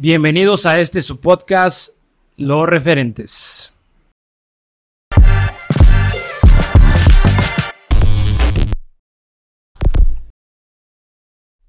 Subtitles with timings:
[0.00, 1.96] Bienvenidos a este su podcast,
[2.36, 3.74] Los Referentes.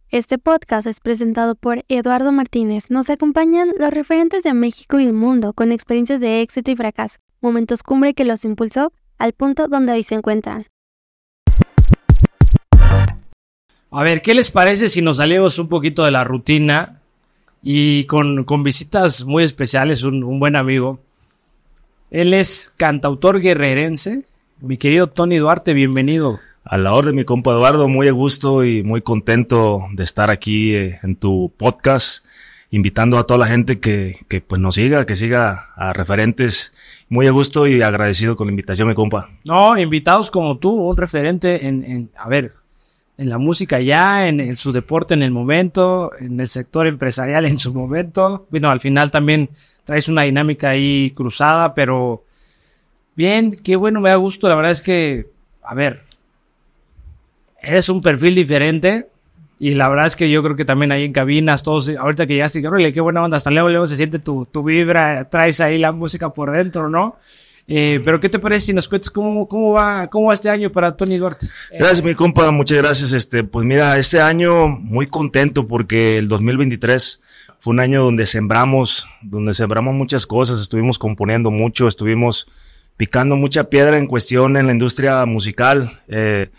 [0.10, 2.92] Este podcast es presentado por Eduardo Martínez.
[2.92, 7.18] Nos acompañan los referentes de México y el mundo con experiencias de éxito y fracaso,
[7.42, 10.68] momentos cumbre que los impulsó al punto donde hoy se encuentran.
[13.90, 16.99] A ver, ¿qué les parece si nos salimos un poquito de la rutina
[17.62, 21.00] y con, con visitas muy especiales, un, un, buen amigo.
[22.12, 24.26] Él es cantautor guerrerense.
[24.62, 26.40] Mi querido Tony Duarte, bienvenido.
[26.64, 30.76] A la orden, mi compa Eduardo, muy a gusto y muy contento de estar aquí
[30.76, 32.26] eh, en tu podcast,
[32.70, 36.74] invitando a toda la gente que, que pues nos siga, que siga a referentes.
[37.12, 39.32] Muy a gusto y agradecido con la invitación, mi compa.
[39.44, 42.54] No, invitados como tú, un referente en, en a ver,
[43.20, 47.46] en la música ya, en, en, su deporte en el momento, en el sector empresarial
[47.46, 48.48] en su momento.
[48.50, 49.50] Bueno, al final también
[49.84, 52.24] traes una dinámica ahí cruzada, pero
[53.16, 54.48] bien, qué bueno, me da gusto.
[54.48, 55.28] La verdad es que,
[55.62, 56.04] a ver,
[57.62, 59.10] eres un perfil diferente.
[59.60, 62.38] Y la verdad es que yo creo que también ahí en cabinas, todos, ahorita que
[62.38, 65.78] ya sí, qué buena onda, hasta luego, luego se siente tu, tu vibra, traes ahí
[65.78, 67.18] la música por dentro, ¿no?
[67.72, 70.72] Eh, pero ¿qué te parece si nos cuentas cómo, cómo, va, cómo va este año
[70.72, 71.46] para Tony Duarte?
[71.70, 73.12] Gracias, mi compa, muchas gracias.
[73.12, 77.22] Este, pues mira, este año muy contento porque el 2023
[77.60, 82.48] fue un año donde sembramos, donde sembramos muchas cosas, estuvimos componiendo mucho, estuvimos
[82.98, 86.02] picando mucha piedra en cuestión en la industria musical.
[86.08, 86.50] Eh,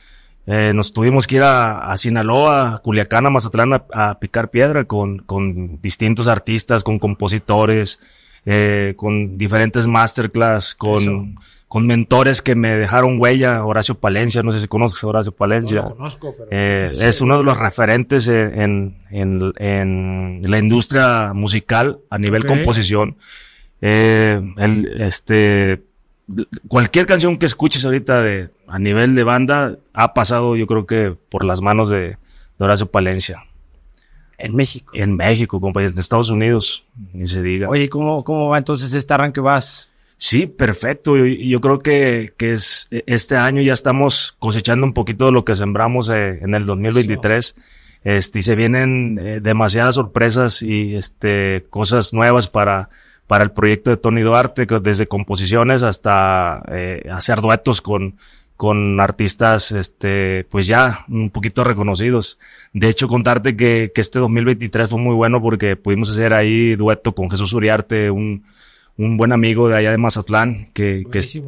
[0.47, 5.19] eh, nos tuvimos que ir a, Sinaloa, Culiacán, a Mazatlán a, a picar piedra con,
[5.19, 7.99] con distintos artistas, con compositores,
[8.47, 11.39] eh, con diferentes masterclass, con,
[11.69, 15.83] con mentores que me dejaron huella, Horacio Palencia, no sé si conoces a Horacio Palencia.
[15.83, 21.33] No lo conozco, pero eh, es uno de los referentes en, en, en, la industria
[21.35, 23.17] musical a nivel composición.
[23.83, 25.83] Eh, el, este,
[26.69, 31.17] cualquier canción que escuches ahorita de, a nivel de banda ha pasado yo creo que
[31.29, 32.17] por las manos de,
[32.59, 33.45] de Horacio Palencia.
[34.43, 34.93] En México.
[34.95, 37.69] En México, compañeros, en Estados Unidos, ni se diga.
[37.69, 39.41] Oye, ¿cómo, ¿cómo va entonces este arranque?
[39.41, 39.91] ¿Vas?
[40.17, 41.17] Sí, perfecto.
[41.17, 45.45] Yo, yo creo que, que es, este año ya estamos cosechando un poquito de lo
[45.45, 47.55] que sembramos eh, en el 2023.
[48.03, 52.89] Este, y se vienen eh, demasiadas sorpresas y este, cosas nuevas para,
[53.27, 58.17] para el proyecto de Tony Duarte, desde composiciones hasta eh, hacer duetos con,
[58.61, 62.39] con artistas, este, pues ya un poquito reconocidos.
[62.75, 67.15] De hecho, contarte que, que este 2023 fue muy bueno porque pudimos hacer ahí dueto
[67.15, 68.45] con Jesús Uriarte, un,
[68.99, 71.41] un buen amigo de allá de Mazatlán, que, que es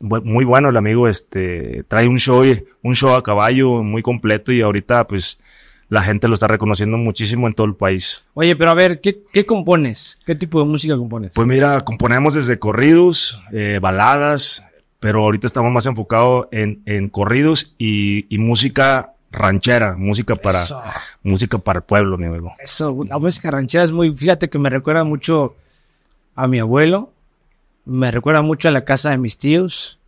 [0.00, 2.44] muy bueno el amigo, este, trae un show,
[2.80, 5.40] un show a caballo muy completo y ahorita pues
[5.88, 8.22] la gente lo está reconociendo muchísimo en todo el país.
[8.34, 10.16] Oye, pero a ver, ¿qué, qué compones?
[10.24, 11.32] ¿Qué tipo de música compones?
[11.34, 14.64] Pues mira, componemos desde corridos, eh, baladas,
[15.06, 20.82] pero ahorita estamos más enfocados en, en corridos y, y música ranchera, música para, Eso.
[21.22, 22.52] música para el pueblo, mi amigo.
[22.58, 25.54] Eso, la música ranchera es muy, fíjate que me recuerda mucho
[26.34, 27.12] a mi abuelo,
[27.84, 30.00] me recuerda mucho a la casa de mis tíos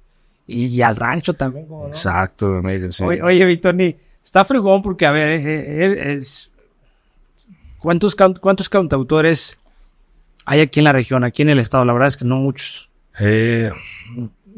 [0.49, 1.69] y, y al rancho también.
[1.87, 3.05] Exacto, amigo, sí.
[3.05, 3.95] Oye, oye, Vitoni,
[4.25, 6.51] está fregón porque, a ver, eh, eh, es,
[7.79, 9.61] ¿cuántos, ¿cuántos cantautores
[10.45, 11.85] hay aquí en la región, aquí en el estado?
[11.85, 12.91] La verdad es que no muchos.
[13.21, 13.71] Eh,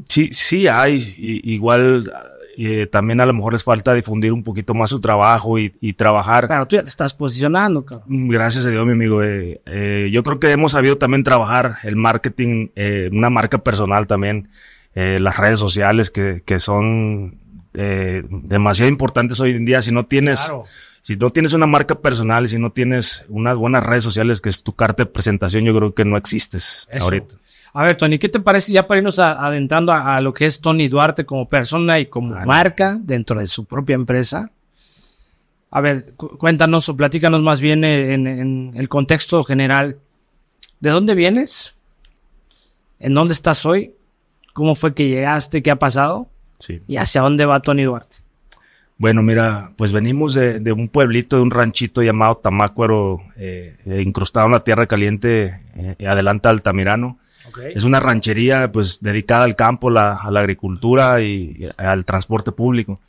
[0.09, 1.15] sí, sí hay.
[1.45, 2.11] Igual
[2.57, 5.93] eh, también a lo mejor les falta difundir un poquito más su trabajo y, y
[5.95, 6.47] trabajar.
[6.49, 8.29] Pero tú ya te estás posicionando, cabrón.
[8.29, 9.23] Gracias a Dios, mi amigo.
[9.23, 14.07] eh, eh, yo creo que hemos sabido también trabajar el marketing, eh, una marca personal
[14.07, 14.49] también,
[14.95, 17.39] las redes sociales que, que son
[17.75, 19.81] eh, demasiado importantes hoy en día.
[19.81, 20.65] Si no tienes, Claro.
[21.01, 24.63] si no tienes una marca personal, si no tienes unas buenas redes sociales que es
[24.65, 27.05] tu carta de presentación, yo creo que no existes Eso.
[27.05, 27.37] ahorita.
[27.73, 30.47] A ver, Tony, ¿qué te parece ya para irnos a- adentrando a, a lo que
[30.47, 34.51] es Tony Duarte como persona y como marca dentro de su propia empresa?
[35.71, 39.99] A ver, cu- cuéntanos o platícanos más bien en, en el contexto general.
[40.81, 41.77] ¿De dónde vienes?
[42.99, 43.95] ¿En dónde estás hoy?
[44.53, 45.63] ¿Cómo fue que llegaste?
[45.63, 46.29] ¿Qué ha pasado?
[46.59, 46.81] Sí.
[46.89, 48.17] ¿Y hacia dónde va Tony Duarte?
[48.99, 54.03] Bueno, mira, pues venimos de, de un pueblito, de un ranchito llamado Tamácuaro, eh, eh,
[54.05, 56.51] incrustado en la tierra caliente, eh, adelante de
[57.75, 62.53] Es una ranchería, pues, dedicada al campo, la- a la agricultura y, y al transporte
[62.53, 63.01] público.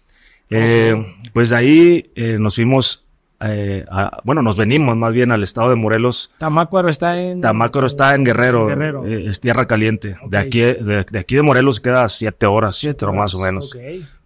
[0.49, 0.95] Eh,
[1.33, 3.05] Pues de ahí eh, nos fuimos
[3.43, 6.29] eh, a- bueno, nos venimos más bien al estado de Morelos.
[6.37, 7.41] Tamácuaro está en...
[7.41, 9.05] Tamácaro está en Guerrero, Guerrero.
[9.05, 10.15] eh, es tierra caliente.
[10.27, 13.51] De aquí de, de aquí de Morelos queda siete horas, Siete pero más o horas.
[13.51, 13.77] menos.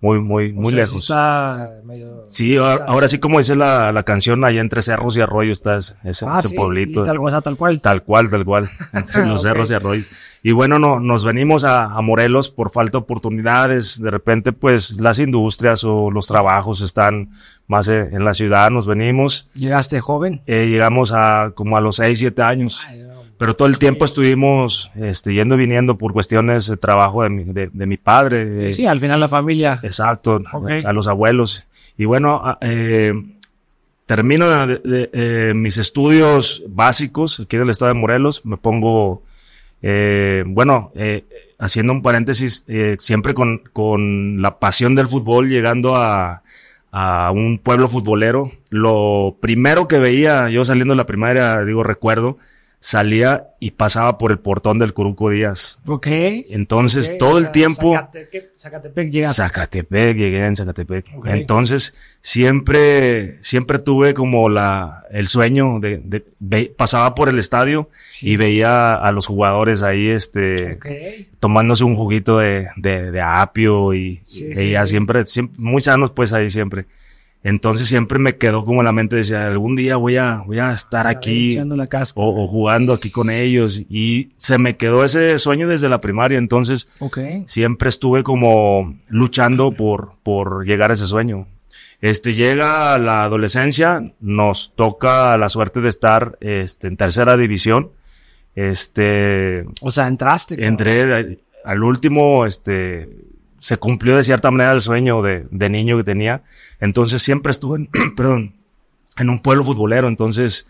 [0.02, 1.02] Muy, muy, O muy sea, lejos.
[1.02, 2.24] está medio...
[2.26, 5.78] Sí, ahora, ahora sí, como dice la, la canción, allá entre cerros y arroyo está
[5.78, 7.04] ese, ese- Ah, ese sí, pueblito.
[7.04, 7.82] Tal, o sea, tal cual.
[7.82, 9.50] Tal cual, tal cual, entre los Ok.
[9.52, 10.08] cerros y arroyos.
[10.48, 14.00] Y bueno, no, nos venimos a, a Morelos por falta de oportunidades.
[14.00, 17.32] De repente, pues las industrias o los trabajos están
[17.68, 18.70] más eh, en la ciudad.
[18.70, 20.42] Nos venimos, Llegaste joven.
[20.46, 22.88] eh, llegamos a como a los 6, 7 años.
[23.40, 27.44] Pero todo el tiempo estuvimos este, yendo y viniendo por cuestiones de trabajo de mi,
[27.46, 28.72] de, de mi padre.
[28.72, 29.80] Sí, al final la familia.
[29.82, 30.42] Exacto,
[30.86, 31.66] a los abuelos.
[31.98, 33.14] Y bueno, a- eh,
[34.06, 39.24] termino de- de, eh, mis estudios básicos aquí en el estado de Morelos, me pongo,
[39.82, 41.26] eh, bueno, eh,
[41.60, 46.44] haciendo un paréntesis, eh, siempre con, con la pasión del fútbol, llegando a,
[46.92, 52.38] a un pueblo futbolero, lo primero que veía yo saliendo de la primaria, digo, recuerdo,
[52.86, 55.80] salía y pasaba por el portón del Curuco Díaz.
[55.88, 56.06] Ok.
[56.06, 57.94] Entonces, todo o el tiempo...
[57.96, 59.36] Zacatepec, Zacatepec llegaste.
[59.42, 61.06] Zacatepec, llegué en Zacatepec.
[61.18, 61.28] Ok.
[61.30, 66.00] Entonces, siempre, siempre tuve como la, el sueño de,
[66.40, 67.90] de- pasaba por el estadio
[68.22, 70.86] y veía a los jugadores ahí, este, Ok.
[71.40, 74.88] tomándose un juguito de, de, apio y Sí, sí, sí.
[74.88, 75.24] siempre,
[75.58, 76.86] muy sanos pues ahí siempre.
[77.48, 80.74] Entonces siempre me quedó como en la mente, decía, algún día voy a, voy a
[80.74, 82.20] estar aquí Echando la casca.
[82.20, 86.40] o, o jugando aquí con ellos y se me quedó ese sueño desde la primaria.
[86.40, 86.90] Entonces,
[87.46, 91.48] siempre estuve como luchando por, por llegar a ese sueño.
[92.02, 97.92] Este, llega la adolescencia, nos toca la suerte de estar este, en tercera división.
[98.56, 100.56] Este, O sea, entraste.
[100.56, 100.70] cabrón.
[100.72, 103.08] entré al último, este,
[103.60, 106.44] se cumplió de cierta manera el sueño de, de niño que tenía.
[106.80, 108.56] Entonces siempre estuve, en, perdón,
[109.18, 110.08] en un pueblo futbolero.
[110.08, 110.68] Entonces,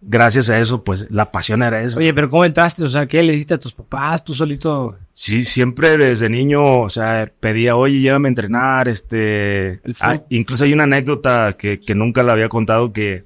[0.00, 2.00] gracias a eso, pues la pasión era eso.
[2.00, 2.84] Oye, pero ¿cómo entraste?
[2.84, 4.24] O sea, ¿qué le dijiste a tus papás?
[4.24, 4.96] ¿Tú solito?
[5.12, 10.72] Sí, siempre desde niño, o sea, pedía, oye, llévame a entrenar, este, ah, incluso hay
[10.72, 13.24] una anécdota que, que nunca la había contado que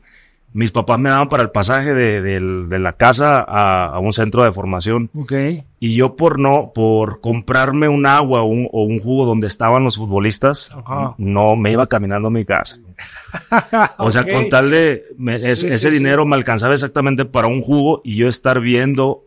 [0.54, 4.43] mis papás me daban para el pasaje de, de la casa a, a un centro
[4.44, 5.32] de formación Ok.
[5.81, 9.82] y yo por no, por comprarme un agua o un, o un jugo donde estaban
[9.84, 10.70] los futbolistas,
[11.19, 12.78] no me iba caminando a mi casa.
[13.99, 17.49] O sea, con tal de me- es- Sí, ese sí, dinero me alcanzaba exactamente para
[17.49, 19.25] un jugo y yo estar viendo,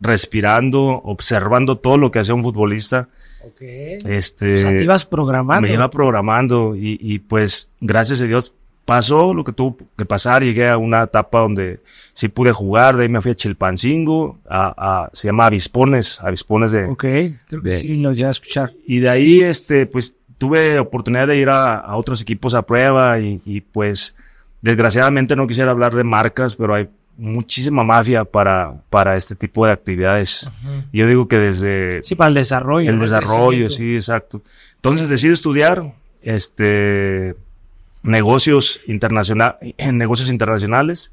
[0.00, 3.08] respirando, observando todo lo que hacía un futbolista.
[3.46, 3.62] Ok.
[4.08, 5.66] Este, O sea, te ibas programando.
[5.66, 8.52] me iba programando y, y, pues gracias a Dios
[8.86, 10.42] pasó lo que tuvo que pasar.
[10.42, 11.80] Llegué a una etapa donde
[12.14, 16.70] sí pude jugar, de ahí me fui a Chilpancingo, a, a- se llama Avispones, Avispones
[16.72, 17.00] de, Ok.
[17.02, 18.72] Creo que de- sí lo llegué a escuchar.
[18.86, 23.18] y de ahí, este, pues, tuve oportunidad de ir a, a otros equipos a prueba
[23.20, 24.16] y, y, pues,
[24.62, 26.88] desgraciadamente no quisiera hablar de marcas, pero hay
[27.18, 30.50] muchísima mafia para, para este tipo de actividades.
[30.92, 32.90] Yo digo que desde Sí, para el desarrollo.
[32.90, 34.42] el desarrollo, sí, exacto.
[34.74, 37.34] Entonces decido estudiar, este,
[38.06, 41.12] negocios internacional, en negocios internacionales.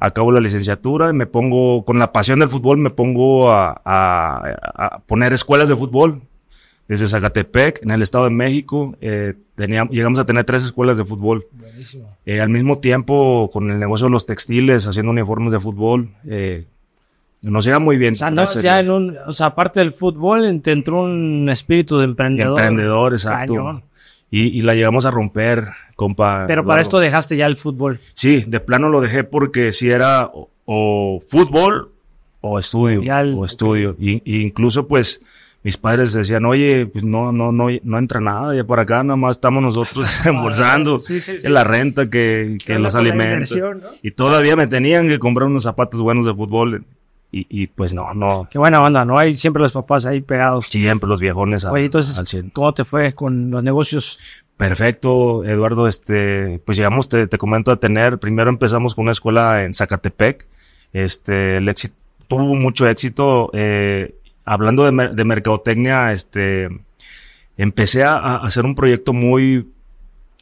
[0.00, 4.42] Acabo la licenciatura y me pongo, con la pasión del fútbol, me pongo a, a-
[4.74, 6.22] a poner escuelas de fútbol.
[6.88, 11.04] Desde Zacatepec, en el Estado de México, eh, teníamos, llegamos a tener tres escuelas de
[11.04, 11.46] fútbol.
[11.52, 12.08] Buenísimo.
[12.26, 16.10] Eh, al mismo tiempo, con el negocio de los textiles, haciendo uniformes de fútbol.
[16.26, 16.66] eh,
[17.40, 18.14] nos iba muy bien.
[18.14, 18.86] O sea, no, gracias a ya Dios.
[18.86, 22.56] en un, o sea, aparte del fútbol, te entró un espíritu de emprendedor.
[22.58, 23.54] Emprendedor, exacto.
[23.54, 23.82] Cañón.
[24.32, 26.46] Y, y la llegamos a romper, compa.
[26.48, 26.82] Pero para Eduardo.
[26.82, 28.00] esto dejaste ya el fútbol.
[28.14, 31.92] Sí, de plano lo dejé porque si era o, o fútbol
[32.40, 33.02] o estudio.
[33.02, 33.94] El- o estudio.
[34.00, 35.20] Y, y incluso pues
[35.62, 39.14] mis padres decían, oye, pues no, no, no, no entra nada, ya por acá nada
[39.16, 41.42] más estamos nosotros embolsando Sí, sí, sí.
[41.42, 43.54] que la renta, que, que onda los alimentos.
[43.56, 43.80] no?
[44.02, 46.84] Y todavía me tenían que comprar unos zapatos buenos de fútbol.
[47.34, 48.46] Y, y pues no, no.
[48.50, 49.18] Qué buena onda, ¿no?
[49.18, 50.66] Hay siempre los papás ahí pegados.
[50.66, 52.50] Siempre los viejones a- Oye, entonces, al 100.
[52.50, 54.18] ¿cómo te fue con los negocios?
[54.58, 55.88] Perfecto, Eduardo.
[55.88, 58.18] Este, pues llegamos, te, te comento, a tener.
[58.18, 60.46] Primero empezamos con una escuela en Zacatepec.
[60.92, 61.94] Este, el éxito,
[62.28, 63.48] tuvo mucho éxito.
[63.54, 66.68] Eh, hablando de, de mercadotecnia, este,
[67.56, 69.68] empecé a, a hacer un proyecto muy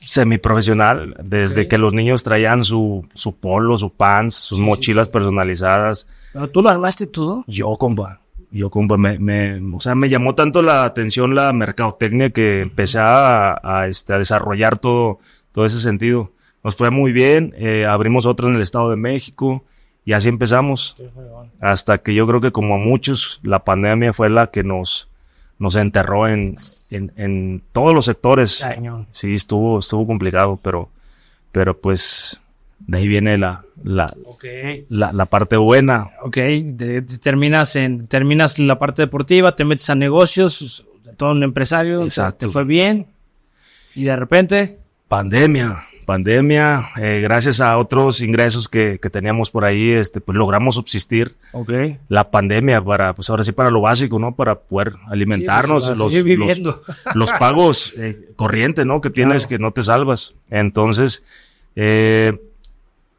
[0.00, 5.08] semiprofesional, desde que los niños traían su, su polo, su pants, sus Sí, sí, mochilas
[5.08, 6.08] personalizadas.
[6.32, 7.44] ¿Pero ¿Tú lo armaste todo?
[7.46, 8.20] Yo, compa.
[8.50, 12.98] Yo, compa, me, me, o sea, me llamó tanto la atención la mercadotecnia que empecé
[12.98, 15.20] a, a, este, a desarrollar todo,
[15.52, 16.32] todo ese sentido.
[16.64, 19.64] Nos fue muy bien, eh, abrimos otro en el Estado de México
[20.04, 20.96] y así empezamos.
[21.60, 25.09] Hasta que yo creo que como a muchos, la pandemia fue la que nos,
[25.60, 26.56] nos enterró en,
[26.90, 28.60] en, en todos los sectores.
[28.64, 29.06] Cañón.
[29.12, 30.88] Sí, estuvo, estuvo complicado, pero,
[31.52, 32.40] pero pues
[32.80, 34.12] de ahí viene la, la,
[34.88, 36.10] la, la parte buena.
[36.22, 40.84] Ok, de- de- terminas, en, terminas la parte deportiva, te metes a negocios,
[41.16, 42.46] todo un empresario, te- Exacto.
[42.46, 43.06] te fue bien
[43.94, 45.76] y de repente, Pandemia,
[46.14, 51.36] pandemia, eh, gracias a otros ingresos que, que teníamos por ahí, este, pues logramos subsistir
[51.52, 51.70] ok,
[52.08, 54.34] la pandemia para, pues ahora sí para lo básico, ¿no?
[54.34, 56.58] Para poder alimentarnos, Sí, pues,
[57.14, 59.00] los, pagos eh, corrientes, ¿no?
[59.00, 59.48] Que tienes Claro.
[59.50, 60.34] que no te salvas.
[60.50, 61.22] Entonces,
[61.76, 62.36] eh,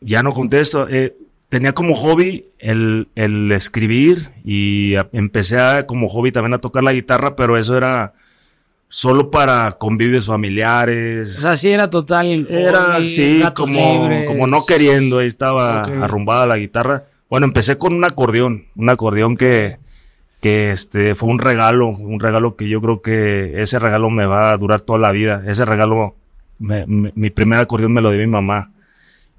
[0.01, 0.88] ya no contesto.
[0.89, 1.15] Eh,
[1.48, 6.83] tenía como hobby el, el escribir y a- empecé a, como hobby también a tocar
[6.83, 8.13] la guitarra, pero eso era
[8.93, 11.38] solo para convivios o familiares.
[11.38, 12.45] sea, sí era total.
[12.50, 14.25] Era, sí, como, libres.
[14.27, 15.89] como no queriendo, ahí estaba Ok.
[16.03, 17.05] arrumbada la guitarra.
[17.29, 19.77] Bueno, empecé con un acordeón, un acordeón que,
[20.41, 24.51] que este, fue un regalo, un regalo que yo creo que ese regalo me va
[24.51, 25.41] a durar toda la vida.
[25.48, 26.15] Ese regalo,
[26.60, 28.71] me- me- mi primer acordeón me lo dio mi mamá,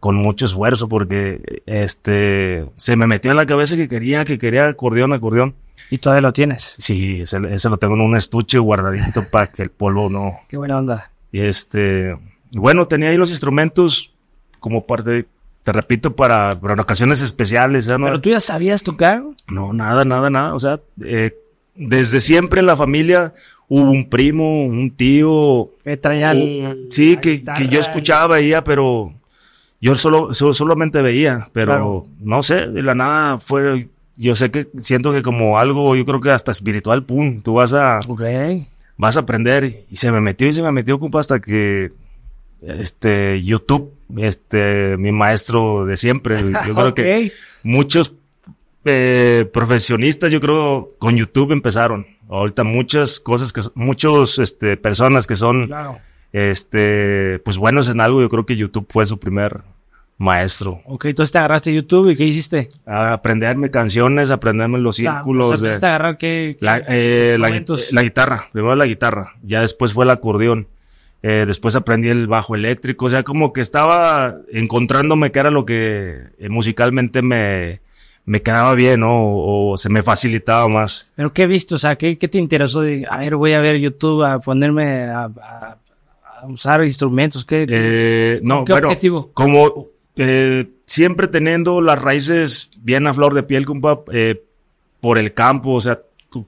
[0.03, 4.67] con mucho esfuerzo, porque este, se me metió en la cabeza que quería, que quería
[4.67, 5.55] acordeón, acordeón.
[5.91, 6.75] Y todavía lo tienes.
[6.77, 10.57] Sí, ese, ese lo tengo en un estuche guardadito para que el polvo no, Qué
[10.57, 11.13] buena onda.
[11.31, 12.17] y este,
[12.51, 14.13] bueno, tenía ahí los instrumentos
[14.59, 15.27] como parte,
[15.63, 17.87] te repito, para, para ocasiones especiales.
[17.87, 18.05] ¿no?
[18.05, 19.23] Pero tú ya sabías tocar.
[19.47, 20.53] no, nada, nada, nada.
[20.53, 21.39] O sea, eh,
[21.77, 23.35] desde siempre en la familia
[23.69, 25.71] hubo un primo, un tío.
[25.85, 26.35] Que traía
[26.91, 29.15] sí, que, que yo escuchaba, veía, pero
[29.83, 32.07] yo solo, so- solamente veía, pero Claro.
[32.21, 36.21] no sé, de la nada fue, yo sé que siento que como algo, yo creo
[36.21, 37.99] que hasta espiritual, pum, tú vas a,
[38.97, 41.93] vas a aprender y se me metió y se me metió compa hasta que
[42.63, 46.37] este YouTube este mi maestro de siempre
[46.67, 47.33] yo creo que
[47.65, 48.15] muchos
[48.85, 55.35] eh, profesionistas yo creo con YouTube empezaron ahorita muchas cosas que muchos este personas que
[55.35, 55.99] son Claro.
[56.33, 59.61] Este pues buenos en algo yo creo que YouTube fue su primer
[60.19, 62.69] maestro Ok, entonces te agarraste YouTube y ¿qué hiciste?
[62.87, 66.81] a aprenderme canciones aprenderme los O sea, círculos o sea, de- a agarrar qué, La,
[66.89, 70.69] eh, la, guitarra, primero la guitarra, ya después fue el acordeón,
[71.23, 75.65] eh, después aprendí el bajo eléctrico, o sea, como que estaba encontrándome qué era lo
[75.65, 77.81] que eh, musicalmente me,
[78.25, 79.25] me quedaba bien, ¿no?
[79.25, 81.11] O, o se me facilitaba más.
[81.17, 81.75] ¿Pero qué viste?
[81.75, 82.81] O sea, ¿qué, qué te interesó?
[82.83, 85.79] De, a ver, voy a ver YouTube, a ponerme a
[86.47, 87.45] usar instrumentos.
[87.45, 89.31] ¿Qué, Eh, no, qué bueno, objetivo?
[89.35, 94.43] como eh, siempre teniendo las raíces bien a flor de piel, compa, eh,
[95.01, 96.01] por el campo, o sea,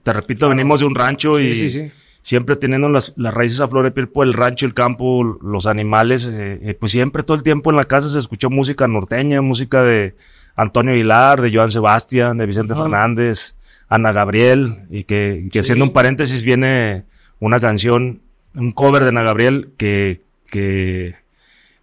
[0.03, 1.55] te repito, venimos de un rancho y...
[1.55, 1.91] Sí, sí, sí.
[2.23, 5.67] siempre teniendo las, las raíces a flor de piel por el rancho, el campo, los
[5.67, 9.43] animales, eh, eh, pues siempre todo el tiempo en la casa se escuchó música norteña,
[9.43, 10.15] música de
[10.57, 12.83] Antonio Aguilar, de Joan Sebastián, de Vicente Ajá.
[12.83, 13.57] Fernández,
[13.89, 15.67] Ana Gabriel, y que, y que Sí.
[15.67, 17.05] haciendo un paréntesis viene
[17.41, 18.21] una canción,
[18.55, 20.21] un cover de Ana Gabriel que,
[20.51, 21.15] que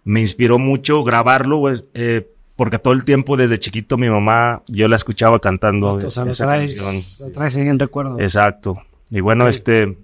[0.04, 2.26] me inspiró mucho grabarlo, pues, eh,
[2.56, 6.30] porque todo el tiempo desde chiquito mi mamá, yo la escuchaba cantando O sea, lo
[6.30, 7.26] esa traes, canción.
[7.28, 8.18] lo traes ahí en recuerdo.
[8.20, 8.82] Exacto.
[9.10, 9.96] Y bueno, este,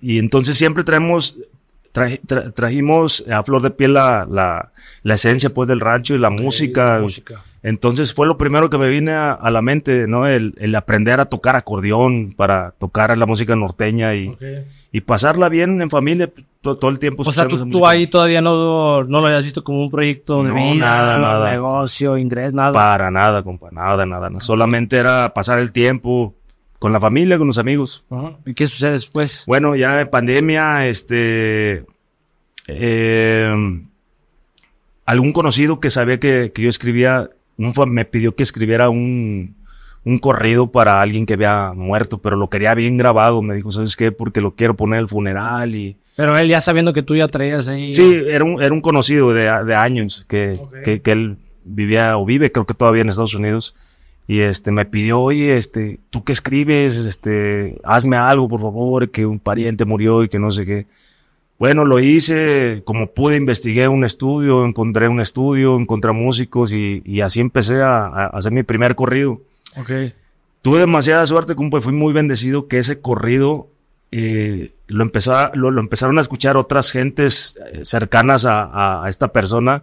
[0.00, 1.36] y entonces siempre traemos,
[1.94, 4.72] tra- trajimos a flor de piel la, la,
[5.02, 6.94] la esencia pues del rancho y la música.
[6.96, 7.42] La música.
[7.62, 10.26] Entonces fue lo primero que me vine a, a la mente, ¿no?
[10.26, 14.34] El, el aprender a tocar acordeón para tocar la música norteña y,
[14.92, 17.22] y pasarla bien en familia pues, to- todo, el tiempo.
[17.26, 20.54] O sea, tú, ahí todavía no, no lo habías visto como un proyecto de No,
[20.54, 21.50] vida, nada, nada.
[21.50, 22.72] negocio, ingreso, nada.
[22.72, 24.40] Para nada, compa, nada, nada, nada.
[24.40, 26.34] Solamente era pasar el tiempo
[26.78, 28.06] con la familia, con los amigos.
[28.46, 29.44] ¿Y qué sucede después?
[29.46, 31.84] Bueno, ya en pandemia, este,
[32.68, 33.82] eh,
[35.04, 37.28] algún conocido que sabía que, que yo escribía,
[37.66, 39.54] un me pidió que escribiera un,
[40.04, 43.42] un corrido para alguien que había muerto, pero lo quería bien grabado.
[43.42, 44.12] Me dijo, ¿sabes qué?
[44.12, 45.96] Porque lo quiero poner en el funeral y...
[46.16, 47.94] Pero él ya sabiendo que tú ya traías ahí.
[47.94, 52.24] Sí, era un, era un conocido de, de años que, que, que él vivía o
[52.24, 53.74] vive, creo que todavía en Estados Unidos.
[54.26, 59.26] Y este, me pidió, oye, este, tú que escribes, este, hazme algo, por favor, que
[59.26, 60.86] un pariente murió y que no sé qué.
[61.60, 67.20] Bueno, lo hice, como pude, investigué un estudio, encontré un estudio, encontré músicos y, y
[67.20, 69.42] así empecé a, a hacer mi primer corrido.
[69.76, 69.90] Ok.
[70.62, 73.68] Tuve demasiada suerte, compa, fui muy bendecido que ese corrido
[74.10, 75.04] eh, lo,
[75.54, 79.82] lo, lo empezaron a escuchar otras gentes eh, cercanas a, a- esta persona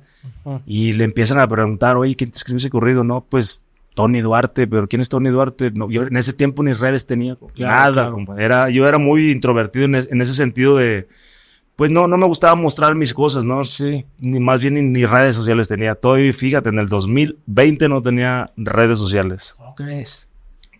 [0.65, 3.03] y le empiezan a preguntar, oye, ¿quién te escribió ese corrido?
[3.03, 3.61] No, pues
[3.93, 5.69] Tony Duarte, pero ¿quién es Tony Duarte?
[5.71, 8.39] No, yo en ese tiempo ni redes tenía, Claro, nada, claro.
[8.39, 11.07] Era, yo era muy introvertido en, es- en ese sentido de,
[11.77, 13.63] pues no, no me gustaba mostrar mis cosas, ¿no?
[13.63, 14.03] Sí.
[14.17, 15.93] Ni más bien ni, ni redes sociales tenía.
[15.93, 20.27] Todo, y fíjate, en el 2020 no tenía redes sociales ¿Cómo crees?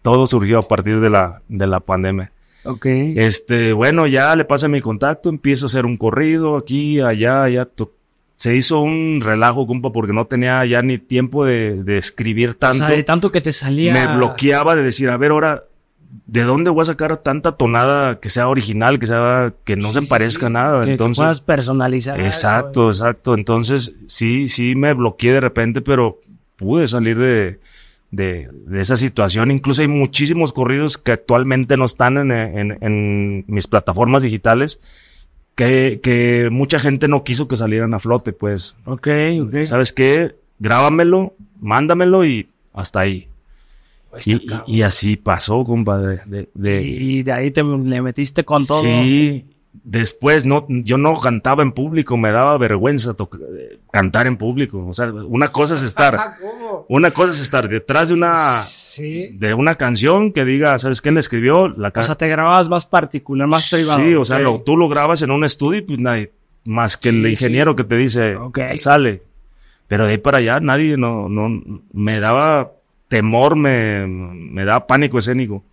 [0.02, 2.32] todo surgió a partir de la, de la pandemia.
[2.64, 2.86] Ok.
[2.86, 7.68] Este, bueno, ya le pasé mi contacto, empiezo a hacer un corrido aquí, allá, allá.
[8.36, 12.86] se hizo un relajo, compa, porque no tenía ya ni tiempo de, de escribir tanto.
[12.86, 13.94] O sea, de tanto que te salía.
[13.94, 15.66] Me bloqueaba de decir, a ver, ahora,
[16.26, 19.94] ¿de dónde voy a sacar tanta tonada que sea original, que sea, que no Sí,
[19.96, 20.86] se sí, parezca a nada?
[20.86, 21.18] Que, Entonces.
[21.18, 22.20] que puedas personalizar.
[22.20, 22.92] Exacto, algo.
[22.92, 23.34] exacto.
[23.36, 26.20] Entonces, sí, sí me bloqueé de repente, pero
[26.56, 27.60] pude salir de,
[28.12, 29.52] de, de esa situación.
[29.52, 34.82] Incluso hay muchísimos corridos que actualmente no están en, en- en mis plataformas digitales,
[35.56, 38.76] que, que mucha gente no quiso que salieran a flote, pues.
[38.86, 39.08] Ok,
[39.42, 39.56] ok.
[39.66, 40.36] ¿Sabes qué?
[40.60, 43.28] Grábamelo, mándamelo y hasta ahí.
[44.16, 48.44] Está Y, y- así pasó, compa, de- de- Y, y de ahí te le metiste
[48.46, 48.82] con todo.
[48.82, 49.46] Sí,
[49.84, 53.16] después no, yo no cantaba en público, me daba vergüenza
[53.92, 54.86] cantar en público.
[54.88, 56.86] O sea, una cosa es estar, Ah, ¿cómo?
[56.90, 59.30] una cosa es estar detrás de una, Sí.
[59.34, 61.68] de una canción que diga, ¿sabes quién la escribió?
[61.68, 64.00] La O sea, te grababas más particular, más privado.
[64.00, 66.32] Sí, o sea, lo- tú lo grabas en un estudio y pues nadie,
[66.66, 68.36] más que el Sí, ingeniero que te dice,
[68.78, 69.22] sale.
[69.88, 71.62] Pero de ahí para allá nadie, no, no,
[71.94, 72.72] me daba
[73.08, 75.64] temor, me, me daba pánico escénico.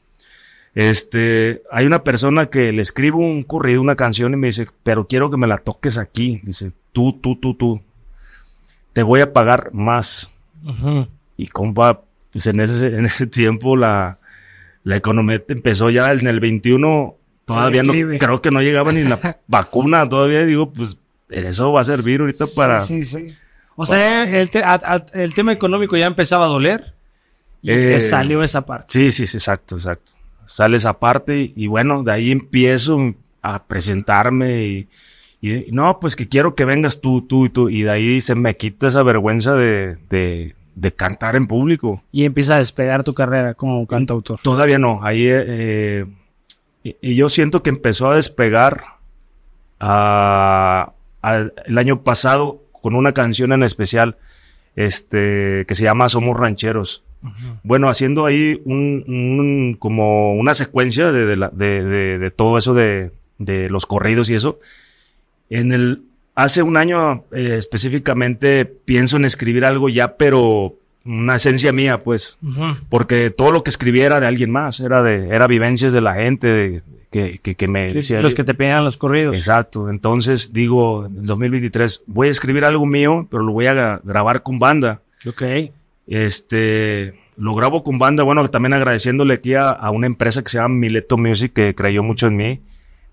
[0.75, 5.07] Este, hay una persona que le escribo un corrido, una canción y me dice, pero
[5.07, 6.41] quiero que me la toques aquí.
[6.43, 7.81] Dice, tú, tú, tú, tú.
[8.93, 10.33] Te voy a pagar más.
[11.37, 12.01] Y compa,
[12.33, 14.19] pues en ese, en ese tiempo la,
[14.83, 17.15] la economía empezó ya en el 21,
[17.45, 20.45] todavía no, creo que no llegaba ni la vacuna todavía.
[20.45, 20.97] Digo, pues
[21.29, 22.81] eso va a servir ahorita para...
[22.81, 23.35] Sí, sí.
[23.77, 26.95] O sea, el, te- a- a- el tema económico ya empezaba a doler.
[27.65, 28.87] Y te Eh, salió esa parte.
[28.91, 30.13] Sí, sí, sí, exacto, exacto.
[30.47, 34.89] Sale esa parte y, bueno, de ahí empiezo a presentarme y,
[35.41, 37.71] y no, pues que quiero que vengas tú, tú y tú.
[37.71, 42.03] Y de ahí se me quita esa vergüenza de, de, de cantar en público.
[42.13, 44.39] Y empieza a despegar tu carrera como cantautor.
[44.43, 46.05] Todavía no, ahí eh,
[46.83, 48.85] y, y yo siento que empezó a despegar
[49.81, 50.93] ah,
[51.23, 54.17] al- el año pasado con una canción en especial
[54.77, 57.03] este que se llama Somos Rancheros.
[57.63, 62.59] Bueno, haciendo ahí un, un- como una secuencia de, de la- de- de- de todo
[62.59, 64.59] eso de, de los corridos y eso.
[65.51, 66.03] En el
[66.35, 72.39] hace un año eh, específicamente pienso en escribir algo ya, pero una esencia mía, pues
[72.89, 76.47] porque todo lo que escribiera de alguien más, era de, era vivencias de la gente
[76.49, 78.21] de- que, que, que me Sí, decía.
[78.23, 79.37] los que te pedían los corridos.
[79.37, 83.75] Exacto, entonces digo, en el 2023, voy a escribir algo mío, pero lo voy a
[83.75, 85.01] gra- grabar con banda.
[85.25, 85.43] Ok.
[86.07, 90.59] Este, lo grabo con banda, bueno, también agradeciéndole aquí a, a una empresa que se
[90.59, 92.61] llama Mileto Music, que creyó mucho en mí.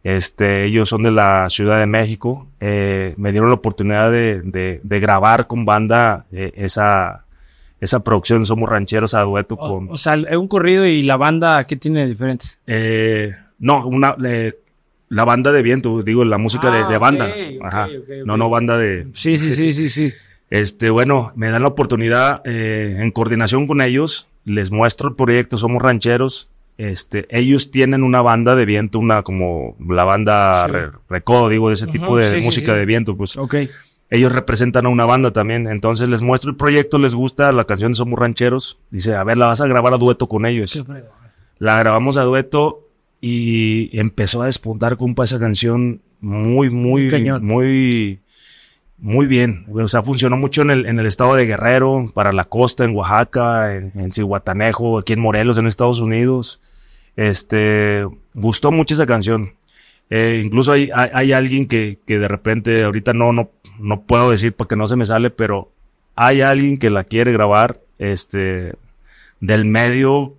[0.04, 2.48] Este, ellos son de la Ciudad de México.
[2.60, 7.26] Eh, me dieron la oportunidad de, de, de grabar con banda eh, esa,
[7.80, 8.46] esa producción.
[8.46, 11.76] Somos rancheros a dueto O, con, o sea, el- un corrido y la banda, ¿qué
[11.76, 12.46] tiene de diferente?
[12.66, 14.16] Eh, no, una,
[15.10, 17.30] la banda de viento, digo, la música Ah, de, de banda.
[17.62, 17.88] Ajá.
[18.26, 19.08] No, no banda de.
[19.14, 20.12] Sí, sí, sí, sí, sí.
[20.52, 25.58] Este, bueno, me dan la oportunidad eh, en coordinación con ellos, les muestro el proyecto,
[25.58, 26.50] somos rancheros.
[26.78, 30.72] Este, ellos tienen una banda de viento, una como la banda Sí.
[30.72, 32.78] re- recodo, digo, de ese tipo de sí, música sí.
[32.80, 33.56] de viento, pues Ok.
[34.10, 35.68] ellos representan a una banda también.
[35.68, 38.78] Entonces les muestro el proyecto, les gusta la canción de Somos Rancheros.
[38.90, 40.74] Dice, a ver, la vas a grabar a dueto con ellos.
[40.74, 40.84] Qué.
[41.60, 42.88] La grabamos a dueto
[43.22, 47.46] y empezó a despuntar, compa, esa canción muy, muy, Cañón.
[47.46, 48.20] muy,
[49.02, 49.66] muy bien.
[49.74, 52.96] O sea, funcionó mucho en el, en el estado de Guerrero, para la costa, en
[52.96, 56.62] Oaxaca, en, en Cihuatanejo, aquí en Morelos, en Estados Unidos.
[57.16, 59.54] Este, gustó mucho esa canción.
[60.10, 64.32] Eh, incluso hay, hay, hay alguien que, que de repente, ahorita no, no, no puedo
[64.32, 65.72] decir porque no se me sale, pero
[66.16, 68.74] hay alguien que la quiere grabar, este,
[69.40, 70.34] del medio,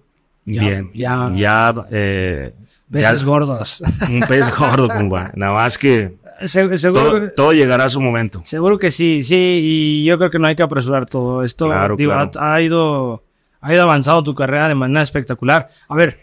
[0.45, 0.91] Ya, bien.
[0.95, 1.31] ya.
[1.35, 2.53] Ya, eh,
[2.91, 3.83] ya- gordos.
[4.11, 5.33] un pez gordo, compa.
[5.35, 6.15] Nada más que
[6.49, 8.43] Se- seguro, todo, todo llegará a su momento.
[8.45, 11.67] seguro que sí, sí, y yo creo que no hay que apresurar todo esto.
[11.67, 12.31] Claro, digo, claro.
[12.39, 13.23] Ha, ha ido,
[13.61, 15.69] ha ido avanzando tu carrera de manera espectacular.
[15.89, 16.21] A ver,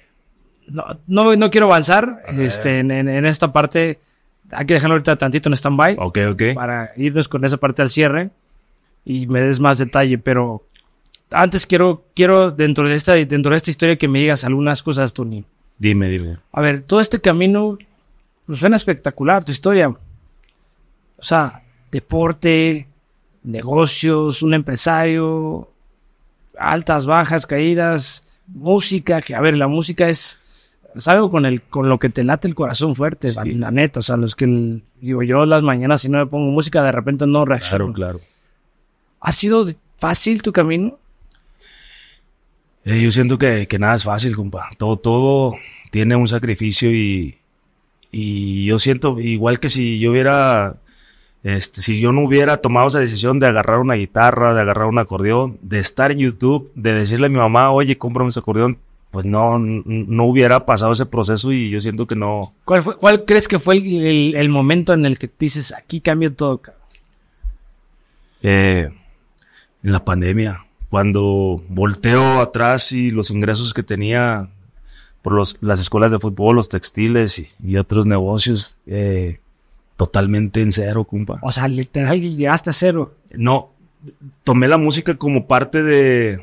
[0.68, 4.00] no, no, no quiero avanzar este, en, en- en esta parte.
[4.52, 6.44] Hay que dejarlo ahorita tantito en stand-by Ok, ok.
[6.56, 8.32] para irnos con esa parte al cierre
[9.06, 10.64] y me des más detalle, pero
[11.32, 15.14] antes quiero, quiero dentro de esta, dentro de esta historia que me digas algunas cosas,
[15.14, 15.46] Tony.
[15.78, 16.38] Dime, dime.
[16.52, 17.78] A ver, todo este camino
[18.48, 19.96] pues, suena espectacular, tu historia.
[21.20, 22.88] O sea, deporte,
[23.44, 25.70] negocios, un empresario,
[26.58, 30.40] altas, bajas, caídas, música, que a ver, la música es,
[30.96, 33.54] es algo con, el, con lo que te late el corazón fuerte, Sí.
[33.56, 34.00] la neta.
[34.00, 36.92] O sea, los que, el- digo, yo las mañanas si no me pongo música, de
[36.92, 37.94] repente no reacciono.
[37.94, 38.26] Claro, claro.
[39.22, 40.98] ¿Ha sido fácil tu camino?
[42.86, 44.70] Eh, yo siento que, que nada es fácil, compa.
[44.78, 45.56] Todo, todo
[45.92, 47.38] tiene un sacrificio y,
[48.12, 50.78] y yo siento igual que si yo hubiera
[51.44, 55.00] Este, si yo no hubiera tomado esa decisión de agarrar una guitarra, de agarrar un
[55.00, 58.78] acordeón, de estar en YouTube, de decirle a mi mamá, oye, cómprame ese acordeón,
[59.12, 62.54] pues no, no hubiera pasado ese proceso y yo siento que no.
[62.66, 66.34] ¿Cuál, fue, cuál crees que fue el, el, momento en el que dices, aquí cambio
[66.34, 66.62] todo?
[68.44, 68.90] Eh,
[69.84, 74.50] en la pandemia, cuando volteo atrás y los ingresos que tenía
[75.22, 79.40] por los, las escuelas de fútbol, los textiles y, otros negocios, eh,
[80.00, 81.40] totalmente en cero, compa.
[81.42, 83.16] O sea, literal llegaste a cero.
[83.32, 83.74] No,
[84.46, 86.40] tomé la música como parte de,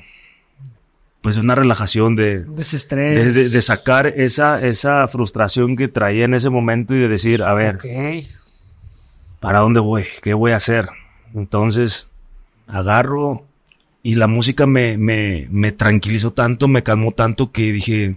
[1.22, 2.40] pues, una relajación de...
[2.40, 3.34] Desestrés.
[3.34, 7.54] De, de, sacar esa, esa frustración que traía en ese momento y de decir, a
[7.54, 7.78] ver,
[9.40, 10.04] ¿para dónde voy?
[10.22, 10.90] ¿Qué voy a hacer?
[11.34, 12.10] Entonces,
[12.66, 13.46] agarro
[14.02, 18.16] y la música me, me, me tranquilizó tanto, me calmó tanto que dije,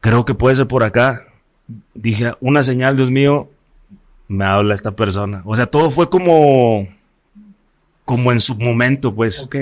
[0.00, 1.24] creo que puede ser por acá.
[1.94, 3.48] Dije, una señal, Dios mío,
[4.32, 5.42] me habla esta persona.
[5.44, 6.88] O sea, todo fue como,
[8.04, 9.44] como en su momento, pues.
[9.44, 9.56] Ok.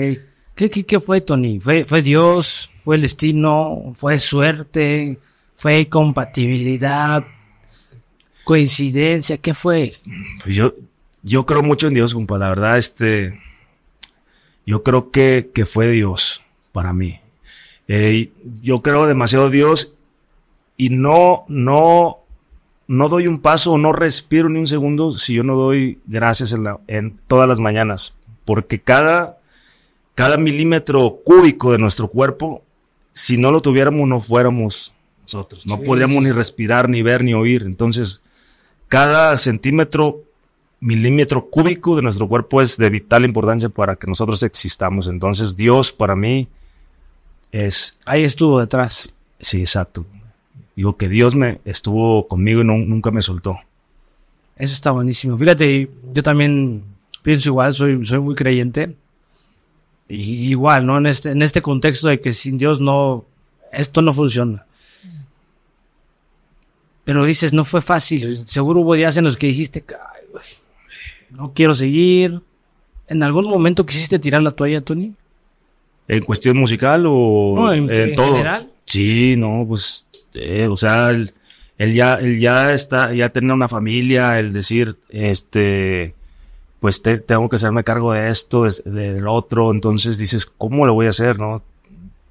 [0.55, 1.59] ¿Qué, qué, fue, Tony?
[1.59, 2.69] ¿Fue, ¿Fue Dios?
[2.83, 3.93] ¿Fue el destino?
[3.95, 5.17] ¿Fue suerte?
[5.55, 7.25] ¿Fue compatibilidad?
[8.43, 9.37] ¿Coincidencia?
[9.37, 9.93] ¿Qué fue?
[10.43, 10.73] Pues yo,
[11.23, 12.37] yo creo mucho en Dios, compa.
[12.37, 13.39] La verdad, este,
[14.65, 17.19] yo creo que, que fue Dios para mí.
[17.87, 18.31] Eh,
[18.61, 19.95] yo creo demasiado Dios
[20.77, 22.20] y no, no,
[22.91, 26.51] no doy un paso o no respiro ni un segundo si yo no doy gracias
[26.51, 28.15] en, la, en todas las mañanas.
[28.43, 29.37] Porque cada,
[30.13, 32.65] cada milímetro cúbico de nuestro cuerpo,
[33.13, 35.65] si no lo tuviéramos, no fuéramos nosotros.
[35.65, 37.63] No podríamos ni respirar, ni ver, ni oír.
[37.63, 38.23] Entonces,
[38.89, 40.23] cada centímetro
[40.81, 45.07] milímetro cúbico de nuestro cuerpo es de vital importancia para que nosotros existamos.
[45.07, 46.49] Entonces Dios para mí
[47.53, 47.97] es...
[48.05, 49.13] Ahí estuvo detrás.
[49.39, 50.05] Sí, exacto.
[50.75, 53.59] Digo que Dios me estuvo conmigo y nunca me soltó.
[54.55, 55.37] Eso está buenísimo.
[55.37, 56.83] Fíjate, yo también
[57.23, 58.95] pienso igual, soy, soy muy creyente.
[60.07, 60.97] Y igual, ¿no?
[60.97, 63.25] En este, en este contexto de que sin Dios no,
[63.71, 64.65] esto no funciona.
[67.03, 68.45] Pero dices, no fue fácil.
[68.45, 69.83] Seguro hubo días en los que dijiste,
[71.31, 72.41] no quiero seguir.
[73.07, 75.13] ¿En algún momento quisiste tirar la toalla, Tony?
[76.07, 78.33] ¿En cuestión musical o en, todo?
[78.33, 78.71] general?
[78.85, 81.33] Sí, no, pues, eh, o sea, él,
[81.77, 86.15] ya, él ya está, ya tiene una familia, el decir, este,
[86.79, 91.09] pues tengo que hacerme cargo de esto, del otro, entonces dices, ¿cómo lo voy a
[91.09, 91.63] hacer, no?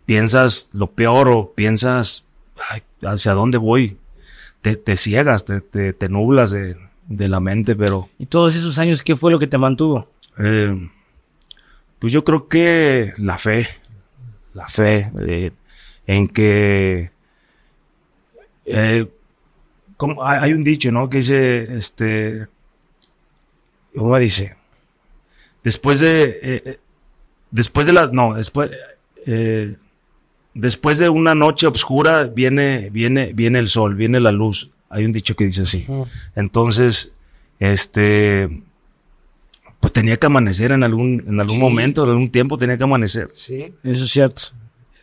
[0.07, 2.27] Piensas lo peor o piensas,
[3.03, 3.97] ¿hacia dónde voy?
[4.61, 6.77] Te, te ciegas, te, te, te nublas de,
[7.11, 8.09] de la mente, pero...
[8.19, 10.09] ¿Y todos esos años qué fue lo que te mantuvo?
[10.39, 10.89] Eh,
[11.99, 13.67] pues yo creo que la fe,
[14.55, 15.51] la fe eh,
[16.07, 17.11] en que...
[18.73, 19.07] Eh,
[19.97, 21.09] como hay un dicho, ¿no?
[21.09, 22.47] Que dice, este...
[23.95, 24.57] ¿Cómo dice?
[25.63, 26.79] Después de...
[27.51, 28.07] después de la...
[28.07, 28.71] No, después...
[30.55, 34.71] después de una noche oscura viene, viene, viene el sol, viene la luz.
[34.89, 35.87] Hay un dicho que dice así.
[36.35, 37.15] Entonces,
[37.61, 38.63] este,
[39.81, 43.31] pues tenía que amanecer en algún, en algún momento, en algún tiempo tenía que amanecer.
[43.35, 44.43] Sí, eso es cierto.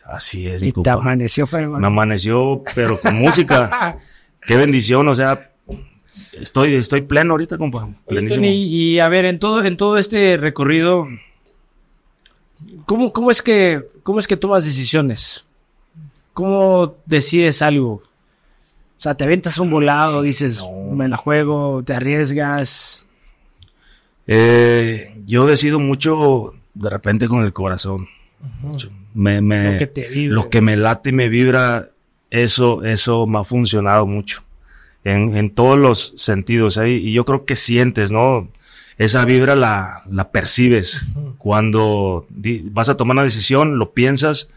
[0.07, 0.63] Así es.
[0.63, 3.97] Y te amaneció, Me amaneció, pero con música.
[4.41, 5.51] Qué bendición, o sea,
[6.31, 7.89] estoy, estoy pleno ahorita, compa.
[8.07, 8.45] Plenísimo.
[8.45, 11.07] Y, y, a ver, en todo, en todo este recorrido,
[12.85, 15.45] ¿cómo, cómo es que, cómo es que tomas decisiones?
[16.33, 17.95] ¿Cómo decides algo?
[17.95, 23.05] O sea, te aventas un volado, dices, me la juego, te arriesgas.
[24.25, 28.07] Eh, yo decido mucho de repente con el corazón.
[29.13, 29.89] Me, me,
[30.27, 31.89] lo, que me late y me vibra,
[32.29, 34.43] eso, eso me ha funcionado mucho.
[35.03, 36.77] En, en todos los sentidos.
[36.77, 36.89] ¿eh?
[36.89, 38.49] Y yo creo que sientes, ¿no?
[38.97, 41.05] Esa vibra la, la percibes.
[41.37, 42.25] Cuando
[42.71, 44.49] vas a tomar una decisión, lo piensas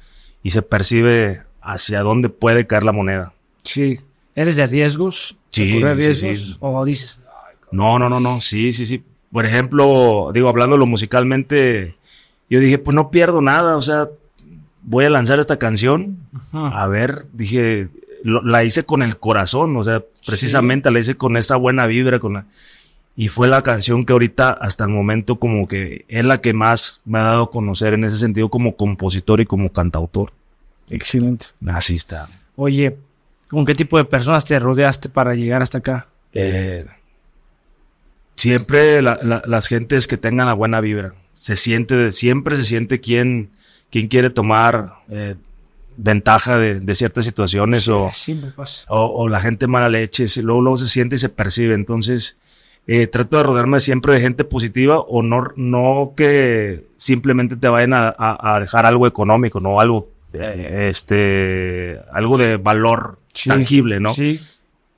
[0.43, 3.33] y se percibe hacia dónde puede caer la moneda.
[3.64, 4.01] Sí.
[4.35, 5.37] ¿Eres de riesgos?
[5.51, 6.38] Sí, riesgos?
[6.38, 7.21] Sí, ¿O dices?
[7.71, 9.03] No, no, no, no, sí, sí, sí.
[9.31, 11.95] Por ejemplo, digo, hablándolo musicalmente,
[12.51, 14.09] yo dije, pues no pierdo nada, o sea,
[14.83, 16.19] voy a lanzar esta canción.
[16.53, 17.89] A ver, dije,
[18.25, 22.35] la hice con el corazón, o sea, precisamente la hice con esa buena vibra, con
[22.35, 22.47] la...
[23.17, 27.03] Y fue la canción que ahorita, hasta el momento, como que es la que más
[27.05, 30.33] me ha dado a conocer en ese sentido como compositor y como cantautor.
[30.89, 31.47] Excelente.
[31.67, 32.29] Así está.
[32.57, 32.97] Oye,
[33.51, 36.07] ¿Con qué tipo de personas te rodeaste para llegar hasta acá?
[36.33, 36.87] Eh,
[38.37, 41.15] siempre las gentes que tengan la buena vibra.
[41.35, 43.51] Se siente, siempre se siente quien,
[43.90, 45.37] quien quiere tomar eh,
[45.97, 48.11] ventaja de, ciertas situaciones o,
[48.88, 50.25] o, la gente mala leche.
[50.43, 51.75] Luego, luego se siente y se percibe.
[51.75, 52.38] Entonces,
[52.87, 57.93] eh, trato de rodearme siempre de gente positiva o no, no que simplemente te vayan
[57.95, 63.19] a, a- a dejar algo económico, no algo, eh, este, algo de valor
[63.55, 64.14] tangible, ¿no?
[64.14, 64.40] Sí.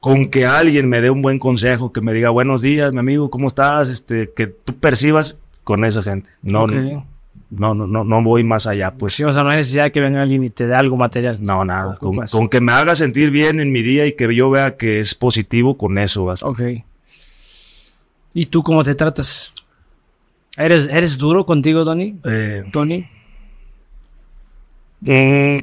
[0.01, 3.31] Con que alguien me dé un buen consejo, que me diga buenos días, mi amigo,
[3.31, 3.89] ¿cómo estás?
[3.89, 6.31] Este, que tú percibas con esa gente.
[6.43, 9.15] No, no, no, no, no voy más allá, pues.
[9.15, 11.39] Sí, o sea, no hay necesidad de que venga alguien y te dé algo material.
[11.41, 11.97] No, nada.
[11.97, 15.15] Con que me haga sentir bien en mi día y que yo vea que es
[15.15, 16.47] positivo, con eso basta.
[16.47, 16.61] Ok.
[18.35, 19.53] ¿Y tú cómo te tratas?
[20.57, 22.19] ¿Eres, eres duro contigo, Tony?
[22.25, 23.07] Eh, Tony.
[25.01, 25.59] mm,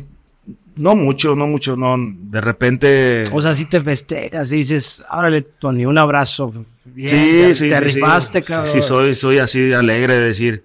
[0.79, 1.95] no mucho, no mucho, no.
[1.97, 3.23] De repente.
[3.31, 6.51] O sea, si te festejas y dices, órale, Tony, un abrazo.
[6.85, 8.47] Bien, sí, sí, te sí, rifaste, sí.
[8.51, 8.71] cabrón.
[8.71, 10.63] Sí, soy, soy así alegre de decir,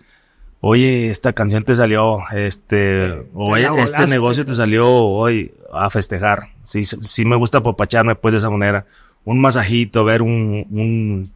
[0.61, 4.07] oye, esta canción te salió, este, o te "Oye, este volaste".
[4.07, 6.49] negocio te salió hoy a festejar.
[6.63, 8.87] Sí, sí me gusta apapacharme pues de esa manera.
[9.25, 11.31] Un masajito, ver un, un,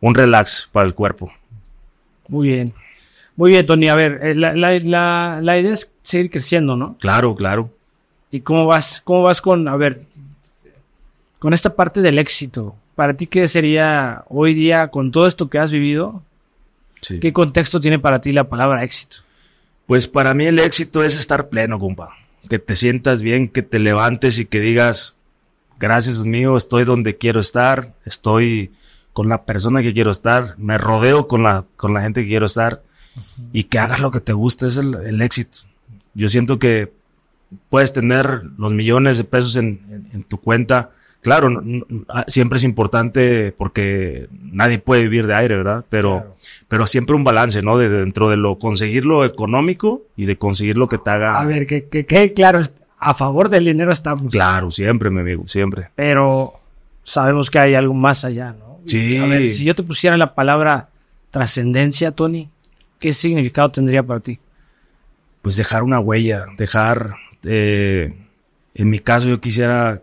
[0.00, 1.30] un relax para el cuerpo.
[2.28, 2.74] Muy bien.
[3.36, 3.88] Muy bien, Tony.
[3.88, 6.96] A ver, eh, la, la, la, la idea es seguir creciendo, ¿no?
[6.98, 7.70] Claro, claro.
[8.30, 9.00] ¿Y cómo vas?
[9.04, 10.02] ¿Cómo vas con, a ver,
[11.38, 12.74] con esta parte del éxito?
[12.94, 16.22] Para ti, ¿qué sería hoy día, con todo esto que has vivido,
[17.02, 17.20] Sí.
[17.20, 19.18] qué contexto tiene para ti la palabra éxito?
[19.86, 22.14] Pues para mí el éxito es estar pleno, compa.
[22.48, 25.16] Que te sientas bien, que te levantes y que digas,
[25.78, 28.72] gracias mío, estoy donde quiero estar, estoy
[29.12, 32.46] con la persona que quiero estar, me rodeo con la, con la gente que quiero
[32.46, 32.82] estar
[33.52, 35.58] y que hagas lo que te gusta, es el, el éxito.
[36.14, 36.92] Yo siento que
[37.68, 40.90] puedes tener los millones de pesos en, en- en tu cuenta.
[41.22, 45.84] Claro, no- no- ah, siempre es importante porque nadie puede vivir de aire, ¿verdad?
[45.88, 46.36] Pero,
[46.68, 47.78] pero siempre un balance, ¿no?
[47.78, 51.40] De dentro de lo conseguir lo económico y de conseguir lo que te haga.
[51.40, 52.60] A ver, que, que, que claro,
[52.98, 54.30] a favor del dinero estamos.
[54.32, 55.88] Claro, siempre, mi amigo, siempre.
[55.96, 56.54] Pero
[57.02, 58.78] sabemos que hay algo más allá, ¿no?
[58.86, 59.16] Sí.
[59.18, 60.90] A ver, si yo te pusiera la palabra
[61.32, 62.48] trascendencia, Tony,
[63.00, 64.38] ¿qué significado tendría para ti?
[65.42, 68.14] Pues dejar una huella, dejar, eh,
[68.74, 70.02] en mi caso yo quisiera,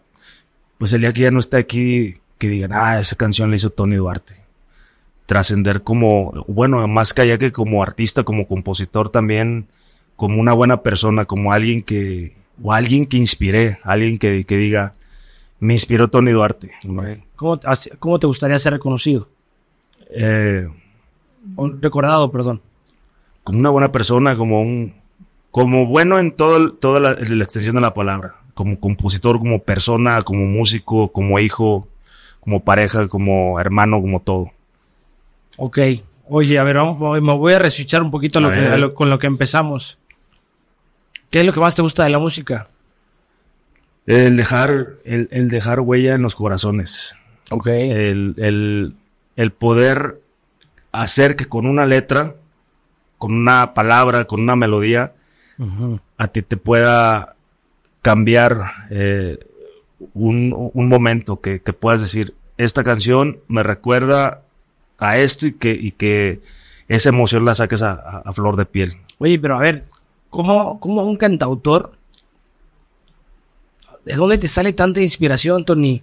[0.78, 3.69] pues el día que ya no está aquí, que digan, ah, esa canción la hizo
[3.69, 4.36] Tony Duarte.
[5.26, 9.67] Trascender como, bueno, más que allá que como artista, como compositor también,
[10.15, 14.91] como una buena persona, como alguien que, o alguien que inspiré, alguien que, que diga,
[15.60, 16.72] me inspiró Tony Duarte.
[17.36, 17.60] ¿Cómo,
[18.00, 19.30] cómo te gustaría ser reconocido?
[20.10, 20.67] Eh,
[21.56, 22.62] O recordado, perdón.
[23.43, 24.93] como una buena persona, como un,
[25.54, 30.22] como bueno en todo, toda la, la extensión de la palabra, como compositor, como persona,
[30.24, 31.88] como músico, como hijo,
[32.39, 34.52] como pareja, como hermano, como todo.
[35.58, 35.78] Ok.
[36.28, 38.72] Oye, a ver, vamos, me voy a reswitchar un poquito a lo A que- ver.
[38.72, 40.00] a lo- con lo que empezamos.
[41.30, 42.68] ¿Qué es lo que más te gusta de la música?
[44.08, 47.16] El dejar, el, el dejar huella en los corazones,
[47.52, 47.68] Ok.
[47.68, 48.96] el, el,
[49.36, 50.20] el poder
[50.92, 52.36] hacer que con una letra,
[53.18, 55.13] con una palabra, con una melodía,
[56.18, 57.36] A ti te pueda
[58.02, 59.38] cambiar eh,
[60.13, 64.42] un, un momento que, que puedas decir, esta canción me recuerda
[64.98, 66.42] a esto y que, y que
[66.88, 68.94] esa emoción la saques a, a- a flor de piel.
[69.20, 69.86] Oye, pero a ver,
[70.30, 71.94] ¿cómo, cómo un cantautor?
[74.06, 76.02] ¿De dónde te sale tanta inspiración, Tony?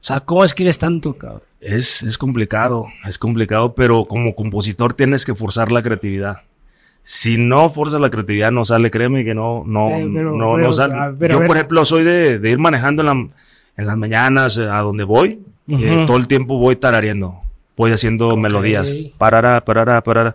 [0.00, 1.42] O sea, ¿cómo escribes tanto, cabrón?
[1.60, 6.42] Es, es complicado, es complicado, pero como compositor tienes que forzar la creatividad.
[7.08, 10.58] Si no forzas la creatividad, no sale, créeme que no, no, Eh, pero- no, pero,
[10.58, 10.94] no sale.
[10.94, 13.28] a Yo, por ejemplo, soy de, de ir manejando en, la-
[13.76, 15.38] en las mañanas eh, a donde voy.
[15.68, 16.06] eh, Ujú.
[16.06, 17.40] todo el tiempo voy tarareando,
[17.76, 18.38] voy haciendo Ok.
[18.38, 18.92] melodías.
[19.18, 20.34] Parará, parará, parará.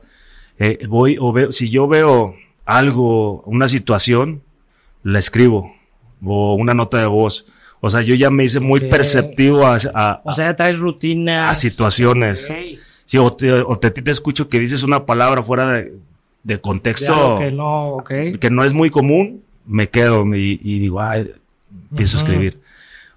[0.60, 4.42] Eh, voy o veo, si yo veo algo, una situación,
[5.04, 5.74] la escribo
[6.24, 7.46] o una nota de voz.
[7.82, 8.90] O sea, yo ya me hice muy Ok.
[8.90, 11.52] perceptivo a, a- O sea, ya traes rutinas.
[11.52, 12.50] a situaciones.
[12.50, 12.56] Ok.
[13.06, 15.94] Sí, o te, o te- te escucho que dices una palabra fuera de,
[16.44, 18.12] de contexto que no, ok.
[18.40, 21.32] que no es muy común, me quedo y, y digo, ay,
[21.92, 22.60] empiezo a escribir.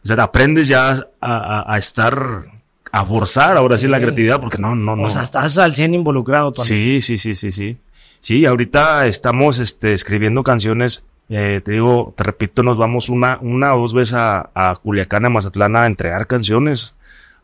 [0.03, 2.45] O sea, te aprendes ya a, a- a estar,
[2.93, 5.05] a forzar ahora sí la creatividad, porque no, no, no.
[5.05, 6.53] O sea, estás al 100 involucrado.
[6.57, 7.79] Sí, sí, sí, sí, sí.
[8.21, 11.05] Sí, ahorita estamos este, escribiendo canciones.
[11.31, 15.25] eh, te digo, te repito, nos vamos una, una o dos veces a, a Culiacán,
[15.25, 16.95] a Mazatlán, a entregar canciones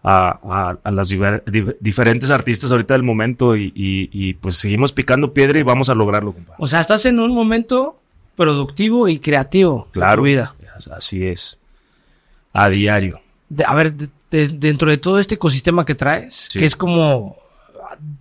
[0.03, 1.43] a, a, a las diver-
[1.81, 5.95] diferentes artistas ahorita del momento y, y- y, pues seguimos picando piedra y vamos a
[5.95, 6.55] lograrlo, compa.
[6.59, 7.99] O sea, estás en un momento
[8.37, 10.23] productivo y creativo de Claro.
[10.23, 10.55] tu vida.
[10.97, 11.59] Así es.
[12.55, 13.21] A diario.
[13.51, 16.59] De- a ver, de- de- dentro de todo este ecosistema que traes, Sí.
[16.59, 17.37] que es como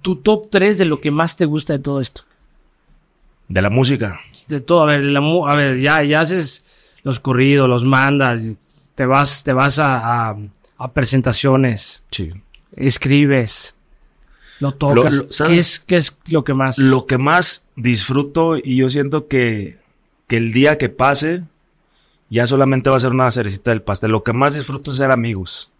[0.01, 2.23] tu top 3 de lo que más te gusta de todo esto.
[3.47, 4.19] De la música.
[4.49, 6.63] De todo, a ver, la a ver, ya, ya haces
[7.03, 8.57] los corridos, los mandas,
[8.95, 10.37] te vas, te vas a, a-
[10.79, 12.31] a presentaciones, Sí.
[12.75, 13.75] escribes.
[14.59, 15.13] Lo tocas.
[15.13, 16.77] Lo- lo- ¿Qué, es, ¿Qué es lo que más?
[16.77, 19.77] Lo que más disfruto y yo siento que,
[20.27, 21.43] que el día que pase
[22.29, 24.11] ya solamente va a ser una cerecita del pastel.
[24.11, 25.71] Lo que más disfruto es ser amigos.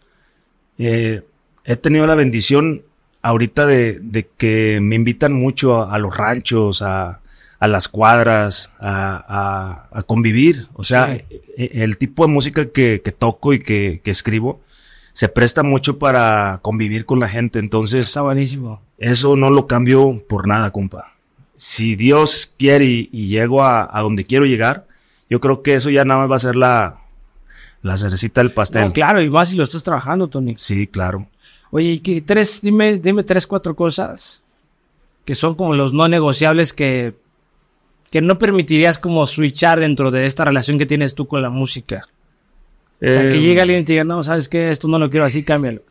[0.78, 1.24] Eh,
[1.66, 2.84] he tenido la bendición
[3.22, 7.20] ahorita de, de que me invitan mucho a, a los ranchos, a,
[7.60, 10.68] a las cuadras, a, a- a convivir.
[10.74, 11.24] O sea, Sí.
[11.58, 14.62] e- el tipo de música que, que toco y que, que escribo
[15.14, 17.60] se presta mucho para convivir con la gente.
[17.60, 18.82] Entonces, Está buenísimo.
[18.98, 21.14] eso no lo cambio por nada, compa.
[21.56, 24.88] Si Dios quiere y, y llego a, a donde quiero llegar,
[25.30, 27.02] yo creo que eso ya nada más va a ser la,
[27.82, 28.86] la cerecita del pastel.
[28.86, 30.56] No, claro, y más si lo estás trabajando, Tony.
[30.58, 31.28] Sí, claro.
[31.72, 34.42] Oye, y que tres, dime, dime tres, cuatro cosas
[35.26, 37.14] que son como los no negociables que,
[38.10, 42.08] que no permitirías como switchar dentro de esta relación que tienes tú con la música.
[43.02, 44.72] O sea, que llegue alguien y te diga, no, ¿sabes qué?
[44.72, 45.82] Esto no lo quiero así, cámbialo.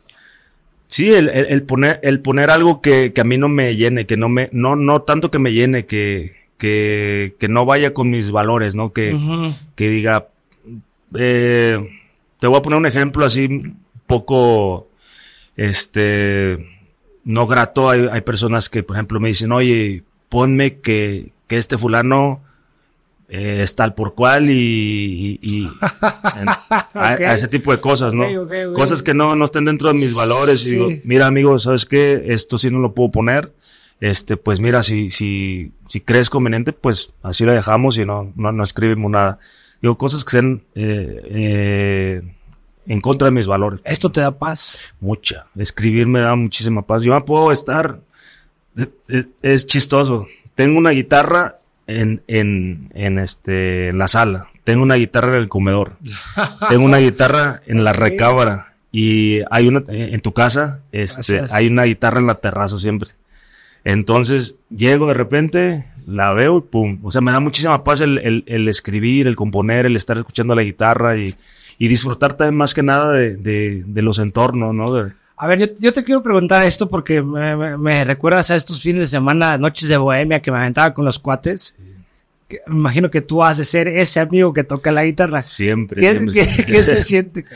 [0.87, 4.05] Sí, el, el- el poner, el poner algo que, que a mí no me llene,
[4.05, 8.09] que no me, no, no tanto que me llene, que, que, que no vaya con
[8.09, 8.91] mis valores, ¿no?
[8.91, 9.11] Que,
[9.75, 10.27] que diga,
[11.15, 11.79] eh,
[12.39, 14.87] te voy a poner un ejemplo así un poco,
[15.57, 16.67] este,
[17.23, 17.89] no grato.
[17.89, 22.41] Hay, hay personas que, por ejemplo, me dicen, oye, ponme que, que este fulano
[23.29, 25.69] eh, es tal por cual y, y- y-
[26.41, 27.21] en- a, Ok.
[27.21, 28.23] a ese tipo de cosas, ¿no?
[28.25, 28.73] Ok, ok, ok.
[28.75, 30.61] Cosas que no, no estén dentro de mis valores.
[30.65, 30.71] Y Sí.
[30.75, 32.23] digo, mira, amigo, ¿sabes qué?
[32.27, 33.53] Esto sí no lo puedo poner.
[34.01, 38.51] Este, pues mira, si, si, si crees conveniente, pues así lo dejamos y no, no,
[38.51, 39.39] no escribimos nada.
[39.81, 42.21] Digo, cosas que sean eh, eh,
[42.87, 43.81] en contra de mis valores.
[43.83, 44.79] Esto te da paz.
[44.99, 45.47] Mucha.
[45.57, 47.03] Escribir me da muchísima paz.
[47.03, 47.99] Yo me puedo estar.
[48.75, 50.27] Es, es- es chistoso.
[50.55, 51.58] Tengo una guitarra
[51.89, 54.47] en, en, en, este, la sala.
[54.63, 55.93] Tengo una guitarra en el comedor.
[56.69, 58.67] Tengo una guitarra en la recámara.
[58.91, 61.53] Y hay una eh, en tu casa, este, Gracias.
[61.53, 63.09] hay una guitarra en la terraza siempre.
[63.83, 66.99] Entonces, llego de repente, la veo y pum.
[67.03, 70.55] O sea, me da muchísima paz el, el- el escribir, el componer, el estar escuchando
[70.55, 71.33] la guitarra y,
[71.77, 74.93] y disfrutar también más que nada de, de- de los entornos, ¿no?
[74.93, 78.55] De- A ver, yo, yo te quiero preguntar esto porque me, me- me recuerdas a
[78.57, 81.75] estos fines de semana, noches de bohemia que me aventaba con los cuates.
[82.49, 85.41] Que me imagino que tú has de ser ese amigo que toca la guitarra.
[85.41, 86.01] siempre.
[86.01, 86.73] ¿Qué, siempre, qué- siempre.
[86.75, 87.45] qué se siente?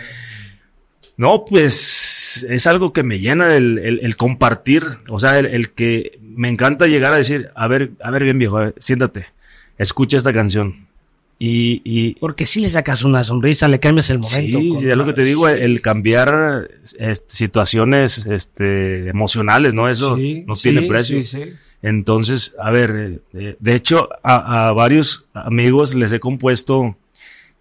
[1.15, 5.69] No, pues es algo que me llena el, el- el compartir, o sea, el, el
[5.71, 9.27] que me encanta llegar a decir, a ver, a ver bien viejo, a ver, siéntate,
[9.77, 10.87] escucha esta canción.
[11.39, 14.59] Y, y Porque si le sacas una sonrisa, le cambias el momento.
[14.59, 16.69] sí, sí, es lo que te digo, el, el cambiar
[17.27, 19.89] situaciones este, emocionales, ¿no?
[19.89, 21.19] Eso Sí, no sí, tiene precio.
[21.81, 26.95] Entonces, a ver, eh, de hecho, a, a varios amigos les he compuesto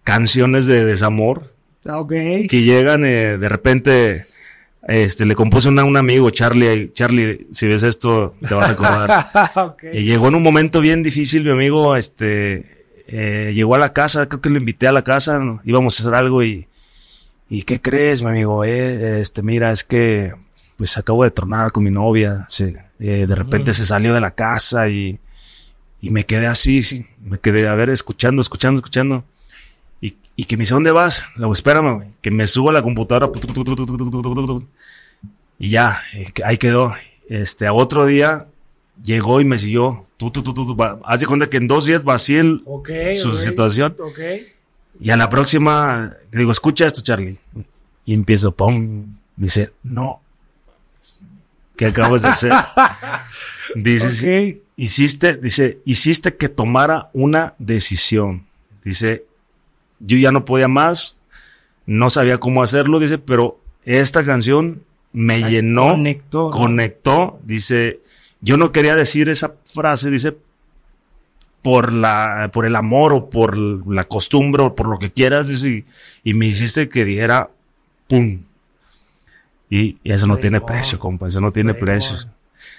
[0.03, 1.53] canciones de desamor
[1.85, 4.25] Ah, que llegan eh, de repente,
[4.87, 8.71] este, le compuse una a un amigo, Charlie, Charlie, si ves esto, te vas a
[8.71, 9.75] acordar.
[9.93, 14.27] Y llegó en un momento bien difícil, mi amigo, este, eh, llegó a la casa,
[14.27, 15.61] creo que lo invité a la casa, ¿no?
[15.65, 16.67] íbamos a hacer algo y,
[17.49, 18.63] ¿y qué crees, mi amigo?
[18.63, 20.33] Eh, este, mira, es que,
[20.77, 23.73] pues acabo de tornar con mi novia, se, eh, de repente Mm.
[23.73, 25.19] se salió de la casa y,
[26.01, 29.23] y me quedé así, sí, me quedé, a ver, escuchando, escuchando, escuchando.
[30.01, 31.23] Y, y que me dice, ¿dónde vas?
[31.35, 33.31] Le digo, espérame, güey, que me subo a la computadora.
[35.59, 36.93] Y ya, eh, ahí quedó.
[37.29, 38.47] Este, a otro día
[39.01, 40.03] llegó y me siguió.
[40.17, 42.63] Tú, tú, tú, tú, tú, de cuenta que en dos días vacié el-
[43.15, 43.95] su situación.
[44.99, 47.39] Y a la próxima, digo, escucha esto, Charlie.
[48.05, 49.15] Y empiezo, pum.
[49.35, 50.21] Dice, no.
[51.75, 52.53] ¿Qué acabas de hacer?
[53.75, 58.45] Dice, "Sí, hiciste, dice, hiciste que tomara una decisión.
[58.83, 59.25] Dice,
[59.99, 61.17] yo ya no podía más,
[61.87, 66.49] no sabía cómo hacerlo, dice, pero esta canción me llenó, Conectó.
[66.51, 68.01] conectó, dice,
[68.43, 70.35] yo no quería decir esa frase, dice,
[71.61, 75.69] por la, por el amor o por la costumbre o por lo que quieras, dice,
[76.23, 77.49] y, y me hiciste que dijera,
[78.07, 78.41] pum.
[79.69, 82.27] Y, y eso no tiene precio, compa, eso no tiene precios.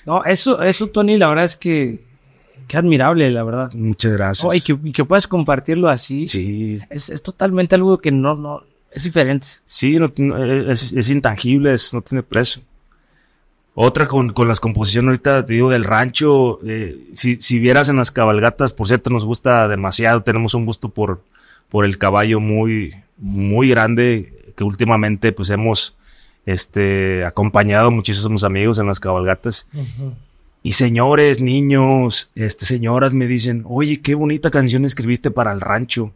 [0.06, 1.98] No, eso, eso, Tony, la verdad es que.
[2.68, 3.72] Qué admirable, la verdad.
[3.74, 4.44] Muchas gracias.
[4.50, 6.28] Oh, y, que, y que puedas compartirlo así.
[6.28, 8.62] Sí, Es, es totalmente algo que no, no.
[8.92, 9.46] Es diferente.
[9.64, 10.10] sí, no,
[10.70, 12.62] es, es intangible, es- no tiene precio.
[13.76, 17.96] Otra con, con las composiciones ahorita, te digo, del rancho, eh, si, si vieras en
[17.96, 21.22] las cabalgatas, por cierto, nos gusta demasiado, tenemos un gusto por,
[21.68, 25.96] por el caballo muy, muy grande, que últimamente pues hemos
[26.46, 29.66] este, acompañado muchísimos amigos en las cabalgatas.
[30.62, 36.12] Y señores, niños, este, señoras me dicen, oye, qué bonita canción escribiste para el rancho.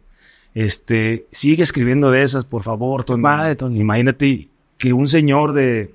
[0.55, 3.05] Este, sigue escribiendo de esas, por favor.
[3.09, 4.47] Imagínate
[4.77, 5.93] que un señor de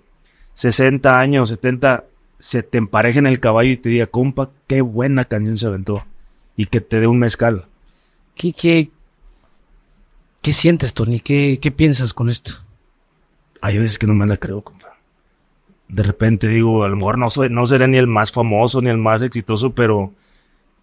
[0.54, 2.04] 60 años, 70,
[2.38, 6.04] se te empareje en el caballo y te diga, compa, qué buena canción se aventó.
[6.56, 7.66] Y que te dé un mezcal.
[8.34, 8.90] ¿Qué, qué,
[10.40, 11.20] qué sientes, Tony?
[11.20, 12.52] ¿Qué, ¿Qué piensas con esto?
[13.60, 14.96] Hay veces que no me la creo, compa.
[15.88, 18.90] De repente digo, a lo mejor no, soy, no seré ni el más famoso ni
[18.90, 20.12] el más exitoso, pero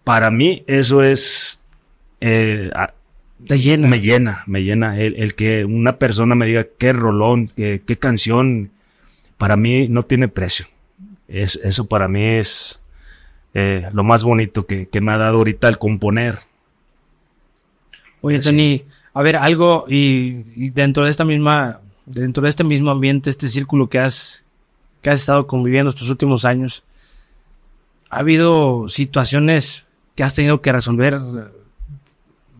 [0.04, 1.62] para mí eso es...
[2.20, 2.70] Eh,
[3.46, 3.88] te llena.
[3.88, 5.00] Me llena, me llena.
[5.00, 8.70] El, el, que una persona me diga qué rolón, qué, qué canción,
[9.42, 10.66] para mí no tiene precio.
[11.26, 12.80] Es, eso para mí es
[13.54, 16.38] eh, lo más bonito que, que, me ha dado ahorita el componer.
[18.20, 22.92] Oye, Tony, a ver, algo y, y, dentro de esta misma, dentro de este mismo
[22.92, 24.44] ambiente, este círculo que has,
[25.00, 26.84] que has estado conviviendo estos últimos años,
[28.10, 31.18] ha habido situaciones que has tenido que resolver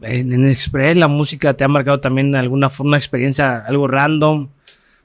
[0.00, 4.48] en, en Express, la música te ha marcado también alguna forma experiencia algo random,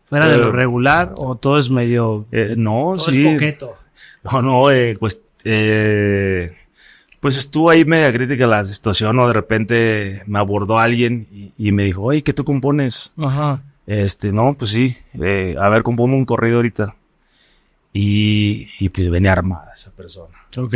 [0.08, 2.26] fuera de lo regular, o todo es medio.
[2.32, 3.26] Eh, no, todo sí.
[3.26, 3.74] Es coqueto.
[4.24, 5.22] No, no, eh, pues.
[5.44, 6.56] Eh,
[7.20, 11.72] pues estuvo ahí media crítica la situación, o de repente me abordó alguien y, y
[11.72, 13.14] me dijo, oye, ¿qué tú compones?
[13.18, 13.62] Ajá.
[13.88, 16.96] Este, no, pues sí, eh, a ver, compongo un corrido ahorita.
[17.94, 20.38] Y, y pues venía armada esa persona.
[20.58, 20.74] Ok.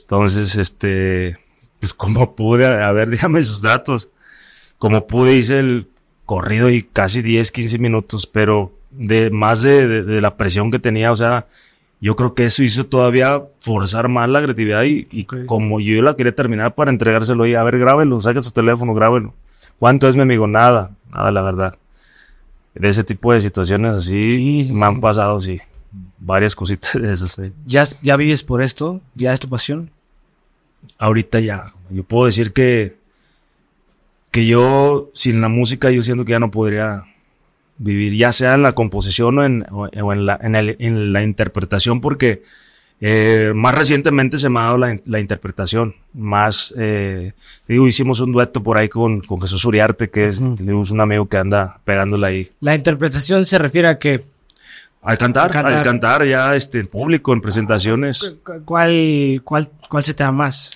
[0.00, 1.38] Entonces, este,
[1.78, 4.08] pues como pude, a ver, dígame sus datos.
[4.78, 5.86] Como pude, hice el
[6.30, 10.78] corrido y casi 10, 15 minutos, pero de más de, de, de, la presión que
[10.78, 11.48] tenía, o sea,
[12.00, 15.44] yo creo que eso hizo todavía forzar más la creatividad y, y okay.
[15.46, 19.34] como yo la quería terminar para entregárselo y a ver, grábelo, saque su teléfono, grábelo.
[19.80, 20.46] ¿Cuánto es mi amigo?
[20.46, 21.74] Nada, nada, la verdad.
[22.76, 25.58] De ese tipo de situaciones así sí, me han pasado, sí,
[26.20, 27.32] varias cositas de esas.
[27.32, 27.52] Sí.
[27.66, 29.00] ¿Ya, ¿Ya vives por esto?
[29.16, 29.90] ¿Ya es tu pasión?
[30.98, 31.72] ahorita ya.
[31.90, 32.96] Yo puedo decir que,
[34.30, 37.04] que yo, sin la música, yo siento que ya no podría
[37.78, 41.22] vivir, ya sea en la composición o en, o en, la, en, el, en la
[41.22, 42.42] interpretación, porque
[43.00, 45.94] eh, más recientemente se me ha dado la, la interpretación.
[46.12, 47.32] Más, eh,
[47.66, 50.90] digo, hicimos un dueto por ahí con, con Jesús Uriarte, que es, uh -huh.
[50.90, 52.50] un amigo que anda pegándola ahí.
[52.60, 54.22] La interpretación se refiere a que
[55.02, 58.36] al cantar, al cantar, al cantar ya este, en público, en presentaciones.
[58.66, 60.70] ¿Cuál, cuál, cuál se te da más?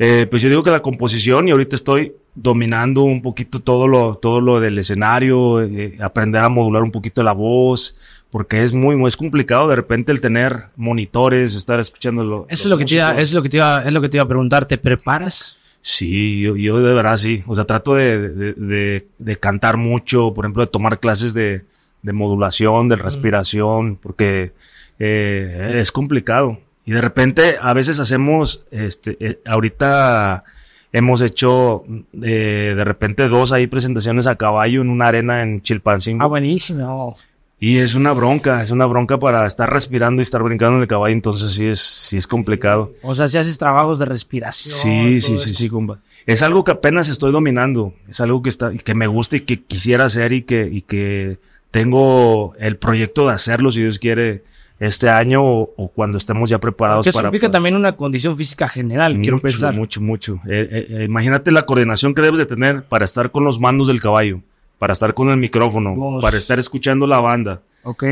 [0.00, 4.14] Eh, pues yo digo que la composición y ahorita estoy dominando un poquito todo lo,
[4.14, 7.96] todo lo del escenario, eh, aprender a modular un poquito la voz,
[8.30, 12.64] porque es muy, muy es complicado de repente el tener monitores, estar escuchando lo, Eso
[12.64, 14.24] es lo que te iba, es lo que te iba, es lo que te iba
[14.24, 15.58] a preguntar, ¿te preparas?
[15.80, 20.32] Sí, yo, yo de verdad sí, o sea, trato de, de, de, de cantar mucho,
[20.34, 21.64] por ejemplo, de tomar clases de,
[22.02, 24.52] de modulación, de respiración, porque
[24.98, 26.58] eh, es complicado.
[26.84, 30.44] Y de repente, a veces hacemos, este, eh, ahorita
[30.92, 31.84] hemos hecho
[32.22, 36.24] eh, de repente dos ahí presentaciones a caballo en una arena en Chilpancingo.
[36.24, 37.14] Ah, buenísimo.
[37.60, 40.88] Y es una bronca, es una bronca para estar respirando y estar brincando en el
[40.88, 42.92] caballo, entonces sí es, sí es complicado.
[43.02, 44.76] O sea, si haces trabajos de respiración.
[44.76, 45.98] Sí, sí, sí, sí, compa.
[46.24, 49.64] Es algo que apenas estoy dominando, es algo que está, que me gusta y que
[49.64, 51.38] quisiera hacer y que, y que
[51.72, 54.44] tengo el proyecto de hacerlo, si Dios quiere,
[54.80, 57.28] este año o, o cuando estemos ya preparados que eso para.
[57.28, 59.74] implica también una condición física general, mucho, quiero pensar.
[59.74, 60.40] Mucho, mucho.
[60.48, 64.00] Eh, eh, imagínate la coordinación que debes de tener para estar con los mandos del
[64.00, 64.40] caballo,
[64.78, 67.62] para estar con el micrófono, para estar escuchando la banda.
[67.82, 68.04] Ok.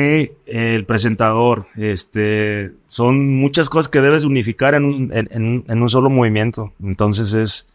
[0.47, 5.89] El presentador, este, son muchas cosas que debes unificar en un, en, en, en un
[5.89, 6.73] solo movimiento.
[6.83, 7.69] Entonces es,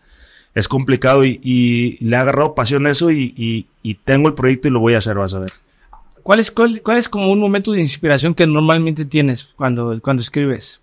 [0.55, 4.33] es complicado y, y, le ha agarrado pasión a eso y, y, y, tengo el
[4.33, 5.51] proyecto y lo voy a hacer, vas a ver.
[6.23, 10.21] ¿Cuál es, cuál, cuál es como un momento de inspiración que normalmente tienes cuando, cuando
[10.21, 10.81] escribes?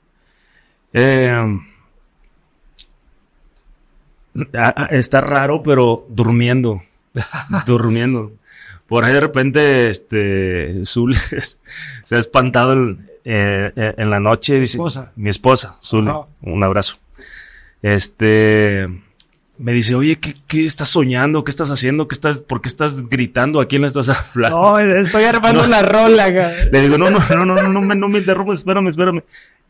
[0.93, 1.59] Eh,
[4.91, 6.83] está raro, pero durmiendo.
[7.67, 8.33] durmiendo.
[8.87, 11.15] Por ahí de repente, este, Zul
[12.05, 14.59] se ha espantado en, eh, en la noche.
[14.59, 15.13] Dice, esposa.
[15.17, 16.29] Mi esposa, Zul, oh.
[16.43, 16.99] un abrazo.
[17.83, 18.89] Este,
[19.59, 21.43] me dice, oye, ¿qué, ¿qué, estás soñando?
[21.43, 22.07] ¿Qué estás haciendo?
[22.07, 23.61] ¿Qué estás, ¿Por qué estás gritando?
[23.61, 24.57] ¿A quién le estás hablando?
[24.57, 25.69] No, estoy armando no.
[25.69, 26.29] la rola.
[26.71, 29.23] Le digo, no, no, no, no, no, no me, no me interrumpas, espérame, espérame.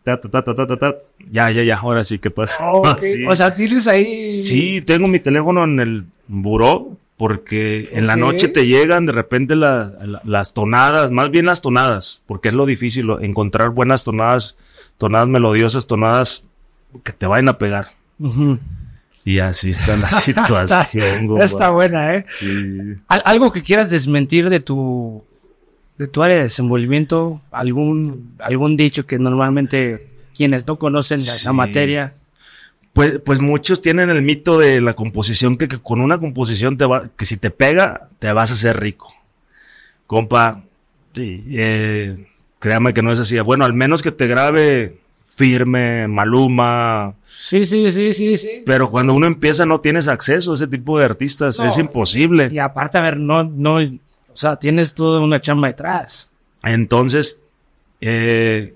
[0.04, 0.96] Ta, ta, ta, ta, ta, ta.
[1.30, 2.54] Ya, ya, ya, ahora sí, ¿qué pasa?
[2.60, 3.12] Oh, okay.
[3.12, 3.26] sí.
[3.26, 4.26] O sea, tienes ahí.
[4.26, 9.56] Sí, tengo mi teléfono en el buró, porque en la noche te llegan de repente
[9.56, 14.56] la, la, las tonadas, más bien las tonadas, porque es lo difícil, encontrar buenas tonadas,
[14.98, 16.44] tonadas melodiosas, tonadas
[17.02, 17.88] que te vayan a pegar.
[18.18, 18.58] Uh -huh.
[19.24, 21.32] Y así está la situación.
[21.32, 22.26] está, está, buena, ¿eh?
[22.38, 22.96] Sí.
[23.08, 25.22] Algo que quieras desmentir de tu
[25.98, 31.44] de tu área de desenvolvimiento, algún algún dicho que normalmente quienes no conocen sí.
[31.44, 32.14] la materia.
[32.92, 36.86] Pues, pues muchos tienen el mito de la composición que, que, con una composición te
[36.86, 39.12] va, que si te pega te vas a hacer rico.
[40.06, 40.64] Compa,
[41.14, 42.26] sí, eh,
[42.58, 43.38] créame que no es así.
[43.40, 44.98] Bueno, al menos que te grabe
[45.38, 47.14] firme, Maluma.
[47.24, 48.62] Sí, sí, sí, sí, sí.
[48.66, 52.50] Pero cuando uno empieza no tienes acceso a ese tipo de artistas, es imposible.
[52.52, 56.28] Y aparte, a ver, no, no, o sea, tienes toda una chamba detrás.
[56.64, 57.44] Entonces,
[58.00, 58.74] eh,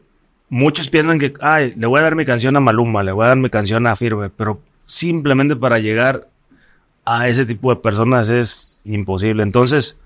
[0.49, 3.29] muchos piensan que, ay, le voy a dar mi canción a Maluma, le voy a
[3.29, 6.29] dar mi canción a Firme, pero simplemente para llegar
[7.05, 9.43] a ese tipo de personas es imposible.
[9.43, 9.99] Entonces,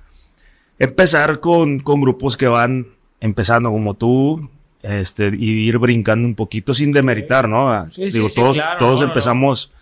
[0.78, 2.86] empezar con, con grupos que van
[3.20, 4.48] empezando como tú,
[4.82, 7.88] este, y ir brincando un poquito sin demeritar, ¿no?
[7.90, 9.72] Sí, digo, sí, todos, claro, todos no, no, empezamos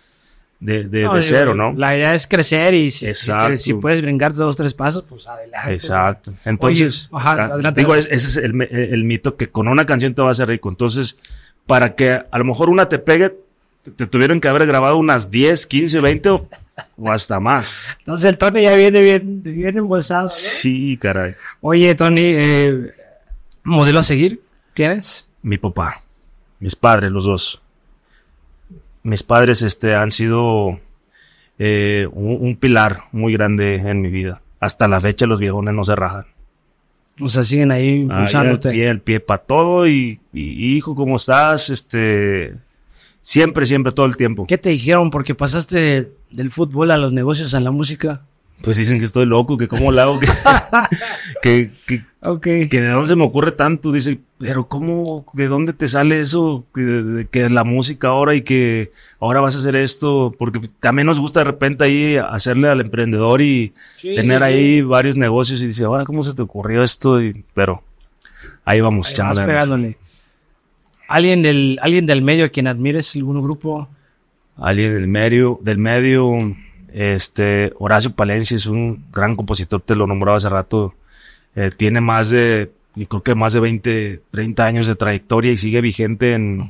[0.59, 1.73] de, de, No, de digo, cero, ¿no?
[1.73, 3.57] La idea es crecer y si, si, Exacto.
[3.57, 5.73] si puedes brincar dos, tres pasos, pues adelante.
[5.73, 6.33] Exacto.
[6.45, 7.81] Entonces, Oye, ajá, ah, adelante.
[7.81, 10.43] digo, es- ese es el, me- el mito que con una canción te vas a
[10.43, 10.69] hacer rico.
[10.69, 11.17] Entonces,
[11.67, 13.35] para que a lo mejor una te pegue,
[13.83, 16.47] te, te tuvieron que haber grabado unas 10, 15, 20 o,
[16.97, 17.89] o hasta más.
[17.99, 20.23] Entonces el Tony ya viene bien, bien embolsado.
[20.23, 20.27] ¿no?
[20.29, 21.35] Sí, caray.
[21.61, 22.91] Oye, Tony, eh,
[23.63, 24.41] ¿modelo a seguir?
[24.75, 25.27] ¿Tienes?
[25.41, 26.03] Mi papá,
[26.59, 27.61] mis padres, los dos.
[29.03, 30.79] Mis padres este, han sido
[31.57, 34.41] eh, un, un pilar muy grande en mi vida.
[34.59, 36.25] Hasta la fecha los viejones no se rajan.
[37.21, 38.71] O sea, siguen ahí Ahí impulsándote.
[38.71, 41.69] pie, al pie para todo y, y, hijo, ¿cómo estás?
[41.69, 42.55] Este,
[43.21, 44.45] siempre, siempre, todo el tiempo.
[44.45, 45.09] ¿Qué te dijeron?
[45.09, 48.25] Porque pasaste del fútbol a los negocios, a la música.
[48.61, 50.27] Pues dicen que estoy loco, que cómo lo hago, que,
[51.41, 52.41] que, que, Ok.
[52.41, 53.91] que de dónde se me ocurre tanto.
[53.91, 58.41] Dice, pero cómo, de dónde te sale eso, que, de- que la música ahora y
[58.41, 62.81] que ahora vas a hacer esto, porque también nos gusta de repente ahí hacerle al
[62.81, 66.81] emprendedor y Sí, tener sí, ahí varios negocios y dice, ahora cómo se te ocurrió
[66.81, 67.83] esto, y, pero
[68.63, 69.97] ahí vamos, pegándole.
[71.07, 73.15] ¿Alguien del, ¿Alguien del medio a quien admires?
[73.15, 73.89] ¿Algún grupo?
[74.57, 76.31] alguien del medio, del medio,
[76.97, 80.93] este, Horacio Palencia es un gran compositor, te lo nombraba hace rato,
[81.55, 85.57] eh, tiene más de, yo creo que más de 20, 30 años de trayectoria y
[85.57, 86.69] sigue vigente en,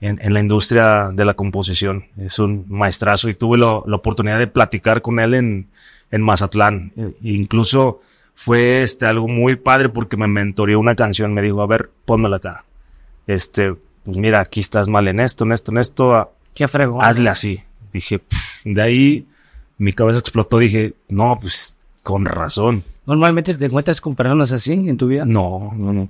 [0.00, 2.06] en, en la industria de la composición.
[2.16, 5.66] Es un maestrazo y tuve lo- la oportunidad de platicar con él en,
[6.10, 6.92] en Mazatlán.
[6.96, 8.00] Eh, incluso
[8.34, 12.36] fue este, algo muy padre porque me mentoreó una canción, me dijo, a ver, pónmela
[12.36, 12.64] acá.
[13.26, 17.04] Este, pues mira, aquí estás mal en esto, en esto, en esto, Qué fregón.
[17.04, 17.60] hazle así.
[17.92, 18.20] Dije,
[18.64, 19.26] de ahí
[19.78, 20.58] mi cabeza explotó.
[20.58, 22.84] Dije, no, pues con razón.
[23.06, 25.24] Normalmente te encuentras con personas así en tu vida.
[25.24, 26.08] No, no, no.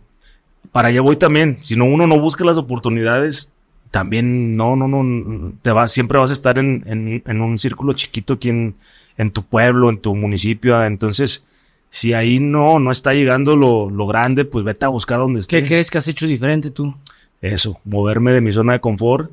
[0.73, 1.59] Para allá voy también.
[1.61, 3.53] Si no, uno no busca las oportunidades,
[3.91, 5.53] también no, no, no.
[5.63, 8.75] Te vas, siempre vas a estar en, en, en un círculo chiquito aquí en,
[9.17, 10.83] en tu pueblo, en tu municipio.
[10.85, 11.47] Entonces,
[11.91, 15.61] si ahí no, no está llegando lo, lo grande, pues vete a buscar donde esté.
[15.61, 16.95] ¿Qué crees que has hecho diferente tú?
[17.41, 19.31] Eso, moverme de mi zona de confort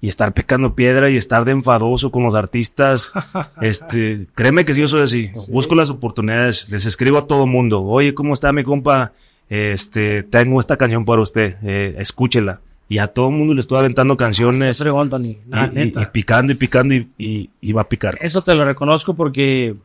[0.00, 3.12] y estar pecando piedra y estar de enfadoso con los artistas.
[3.60, 5.30] este, créeme que yo soy así.
[5.50, 7.82] Busco las oportunidades, les escribo a todo mundo.
[7.82, 9.12] Oye, ¿cómo está mi compa?
[9.48, 12.60] Este, tengo esta canción para usted, eh, escúchela.
[12.88, 15.38] Y a todo mundo le estoy aventando canciones y, fregón, Tony.
[15.48, 18.18] La y- picando y picando y, y- y va a picar.
[18.20, 19.76] Eso te lo reconozco porque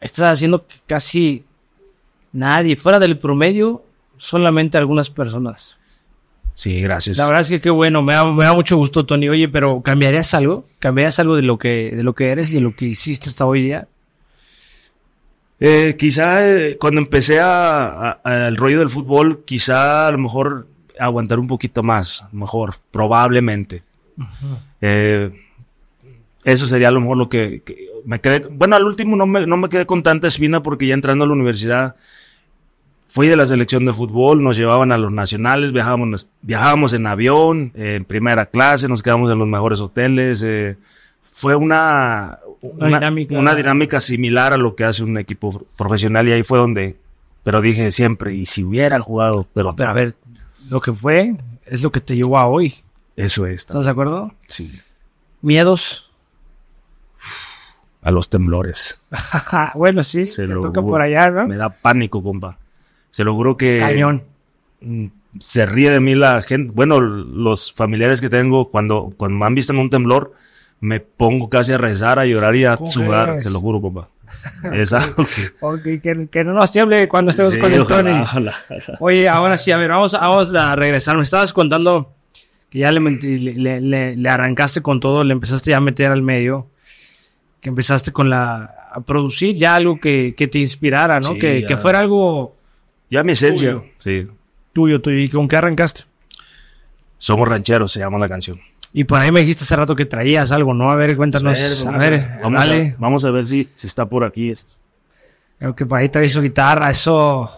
[0.00, 1.44] estás haciendo que casi
[2.32, 3.84] nadie, fuera del promedio,
[4.16, 5.78] solamente algunas personas.
[6.54, 7.16] Sí, gracias.
[7.16, 9.28] La verdad es que qué bueno, me da, me da mucho gusto, Tony.
[9.28, 10.66] Oye, pero ¿cambiarías algo?
[10.78, 13.46] ¿Cambiarías algo de lo que, de lo que eres y de lo que hiciste hasta
[13.46, 13.88] hoy día?
[15.60, 20.66] Eh, quizá eh, cuando empecé a, al rollo del fútbol, quizá a lo mejor
[20.98, 23.80] aguantar un poquito más, mejor, probablemente.
[24.80, 25.30] Eh,
[26.44, 28.46] eso sería a lo mejor lo que, que me quedé.
[28.50, 31.28] Bueno, al último no me, no me quedé con tanta espina porque ya entrando a
[31.28, 31.96] la universidad
[33.14, 37.70] fui de la selección de fútbol, nos llevaban a los nacionales, viajábamos, viajábamos en avión,
[37.74, 40.42] eh, en primera clase, nos quedamos en los mejores hoteles.
[40.42, 40.76] eh,
[41.22, 43.38] fue una, Una dinámica.
[43.38, 46.96] una dinámica similar a lo que hace un equipo profesional y ahí fue donde,
[47.42, 50.14] pero dije siempre, y si hubiera jugado, pero, Pero a ver,
[50.70, 51.34] lo que fue
[51.66, 52.74] es lo que te llevó a hoy.
[53.16, 54.32] eso es, ¿Estás de acuerdo?
[54.46, 54.70] sí,
[55.42, 56.10] Miedos.
[58.00, 59.02] a los temblores.
[59.74, 61.46] bueno, sí, Se te lo toca por allá, ¿no?
[61.46, 62.56] Me da pánico, compa.
[63.12, 64.24] Se lo juro que Cañón.
[64.80, 65.06] mm,
[65.38, 66.72] se ríe de mí la gente.
[66.74, 70.32] Bueno, los familiares que tengo, cuando, cuando me han visto en un temblor,
[70.80, 73.36] me pongo casi a rezar, a llorar y a ¿Cómo sudar.
[73.38, 74.08] Se lo juro, compa.
[74.72, 75.24] Es algo
[75.82, 76.00] que...
[76.00, 78.20] Que, que no nos tiemble cuando estemos Sí, con el ojalá, Tony.
[78.22, 78.54] ojalá.
[78.98, 81.16] Oye, ahora sí, a ver, vamos, a- vamos a regresar.
[81.16, 82.12] Me estabas contando
[82.70, 86.22] que ya le, le, le- le- arrancaste con todo, le empezaste ya a meter al
[86.22, 86.66] medio,
[87.60, 91.34] que empezaste con la a producir ya algo que, que te inspirara, ¿no?
[91.34, 92.56] Sí, que, que fuera algo
[93.12, 93.84] Ya mi esencia, Tuyo.
[93.98, 94.26] sí.
[94.72, 95.18] tuyo, tuyo.
[95.18, 96.04] ¿Y con qué arrancaste?
[97.18, 98.58] Somos rancheros, se llama la canción.
[98.94, 100.90] Y por ahí me dijiste hace rato que traías algo, ¿no?
[100.90, 101.58] A ver, cuéntanos.
[101.58, 102.94] A vamos ver, vamos, dale.
[102.96, 104.50] a, vamos a ver si, si está por aquí.
[104.50, 104.72] esto.
[105.58, 107.50] Creo que por ahí traes su guitarra, eso.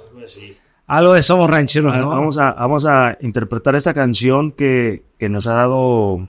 [0.88, 2.08] Algo de Somos Rancheros, ¿no?
[2.08, 6.28] Vamos a, vamos a interpretar esta canción que, que nos ha dado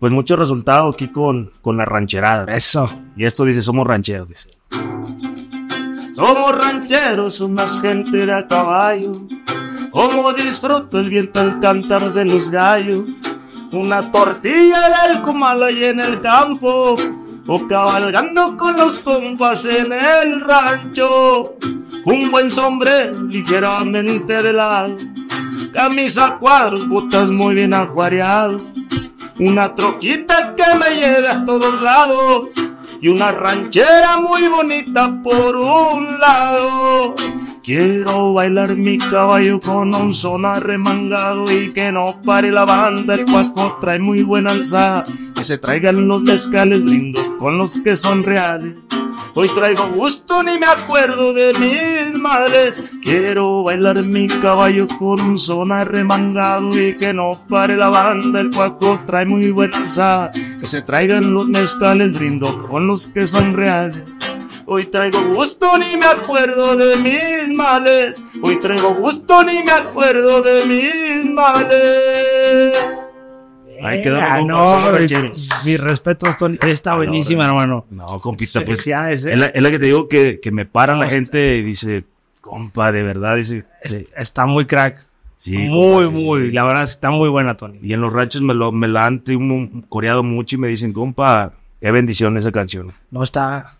[0.00, 2.52] pues mucho resultado aquí con, con la rancherada.
[2.52, 2.86] Eso.
[3.16, 4.48] Y esto dice, somos rancheros, dice.
[6.14, 9.10] Somos rancheros, somos gente de a caballo.
[9.90, 13.10] Como disfruto el viento al cantar de los gallos.
[13.72, 16.94] Una tortilla del comal ahí en el campo.
[17.48, 21.56] O cabalgando con los compas en el rancho.
[22.04, 24.94] Un buen sombrero ligeramente de lado.
[25.72, 28.62] Camisa cuadros, botas muy bien acuariados.
[29.40, 32.50] Una troquita que me lleve a todos lados
[33.04, 37.14] y una ranchera muy bonita por un lado.
[37.62, 43.16] Quiero bailar mi caballo con un son arremangado y que no pare la banda.
[43.16, 45.04] El cuaco trae muy buena alzada.
[45.44, 48.76] Que se traigan los mezcales lindos con los que son reales.
[49.34, 52.82] Hoy traigo gusto, ni me acuerdo de mis madres.
[53.02, 58.40] Quiero bailar mi caballo con un son arremangado y que no pare la banda.
[58.40, 60.30] El cuaco trae muy buena alzada.
[60.30, 64.00] Que se traigan los mezcales brindo con los que son reales.
[64.64, 68.24] Hoy traigo gusto, ni me acuerdo de mis males.
[68.40, 73.03] Hoy traigo gusto, ni me acuerdo de mis males.
[73.84, 74.18] Ahí quedó.
[74.20, 74.92] Ah, no,
[75.64, 76.58] mi respeto, Tony.
[76.66, 77.84] Está buenísima, hermano.
[77.90, 78.86] No, compita, pues.
[78.86, 79.12] ¿eh?
[79.12, 82.04] Es la, es la, que te digo que, que me paran la gente y dice,
[82.40, 83.64] compa, de verdad, dice.
[84.16, 85.06] Está muy crack.
[85.36, 87.78] Sí, muy, muy, la verdad está muy buena, Tony.
[87.82, 89.22] Y en los ranchos me lo, me la han
[89.88, 92.92] coreado mucho y me dicen, compa, qué bendición esa canción.
[93.10, 93.76] No está.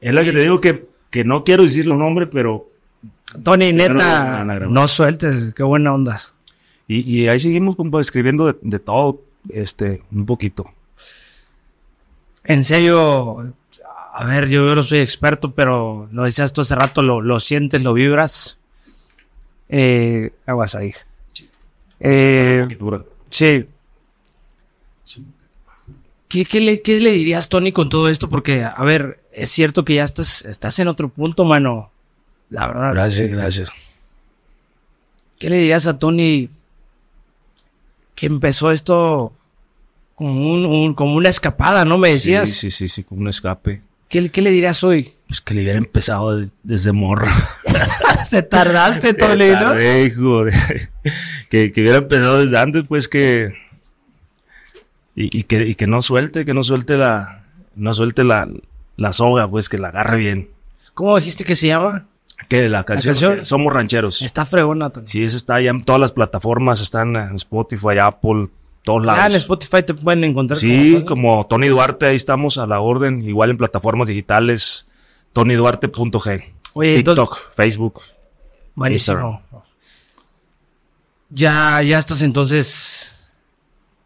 [0.00, 2.68] Es la que te digo que, que no quiero decir los nombres, pero.
[3.42, 6.20] Tony, neta, no, sueltes, qué buena onda.
[6.88, 10.66] Y, y ahí seguimos compa, escribiendo de, de, todo, este, un poquito.
[12.44, 13.54] En serio,
[14.12, 17.40] a ver, yo, yo no soy experto, pero lo decías tú hace rato, lo, lo
[17.40, 18.58] sientes, lo vibras.
[19.68, 20.92] Eh, aguas ahí.
[21.98, 22.68] Eh,
[23.30, 23.66] sí.
[26.28, 28.28] ¿Qué, qué, le, ¿Qué, le, dirías, Tony, con todo esto?
[28.28, 31.90] Porque, a ver, es cierto que ya estás, estás en otro punto, mano.
[32.50, 32.92] La verdad.
[32.92, 33.70] Gracias, gracias.
[35.38, 36.50] ¿Qué le dirías a Tony
[38.22, 39.32] que empezó esto
[40.14, 41.98] como, un, un, como una escapada, ¿no?
[41.98, 42.48] Me decías.
[42.48, 43.82] Sí, sí, sí, sí, como un escape.
[44.08, 45.12] ¿Qué, qué le dirías hoy?
[45.26, 47.26] Pues que le hubiera empezado desde, desde morro.
[48.30, 49.08] Te tardaste,
[50.06, 50.44] hijo,
[51.50, 53.54] que, que hubiera empezado desde antes, pues que.
[55.16, 57.46] Y, y, que, y que no suelte, que no suelte la.
[57.74, 58.48] No suelte la,
[58.96, 60.48] la soga, pues que la agarre bien.
[60.94, 62.06] ¿Cómo dijiste que se llama?
[62.48, 63.46] Que la canción, ¿La canción?
[63.46, 64.22] Somos Rancheros.
[64.22, 65.06] Está fregona, Tony.
[65.06, 68.48] Sí, esa está ya en todas las plataformas, están en Spotify, Apple,
[68.84, 69.22] todos lados.
[69.22, 70.58] Ah, en Spotify te pueden encontrar.
[70.58, 74.88] Sí, como, como Tony Duarte, ahí estamos a la orden, igual en plataformas digitales,
[75.32, 76.54] tonyduarte.g.
[76.74, 78.00] Oye, TikTok, Facebook.
[78.74, 79.42] Buenísimo.
[81.30, 83.18] Ya, ya estás entonces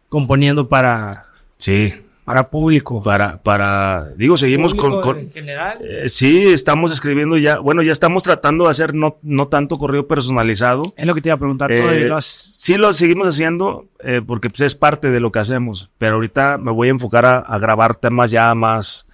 [0.09, 1.27] componiendo para.
[1.57, 1.93] Sí.
[2.27, 3.01] Para público.
[3.01, 5.77] Para, para, digo, seguimos con, con en general.
[5.81, 10.09] Eh, sí, estamos escribiendo ya, bueno, ya estamos tratando de hacer no, no tanto correo
[10.09, 10.81] personalizado.
[10.97, 11.71] Es lo que te iba a preguntar.
[11.71, 15.89] Eh, lo sí lo seguimos haciendo eh, porque pues, es parte de lo que hacemos,
[15.97, 19.07] pero ahorita me voy a enfocar a, a grabar temas ya más,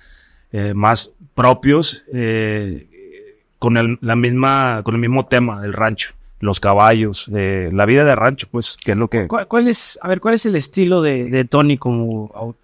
[0.52, 2.06] eh, más propios
[3.60, 8.04] con el, la misma, con el mismo tema del rancho los caballos, eh, la vida
[8.04, 9.30] de rancho, pues, que es lo que...
[9.30, 12.56] ¿Cuál, cuál es, a ver, cuál es el estilo de, de, Tony como,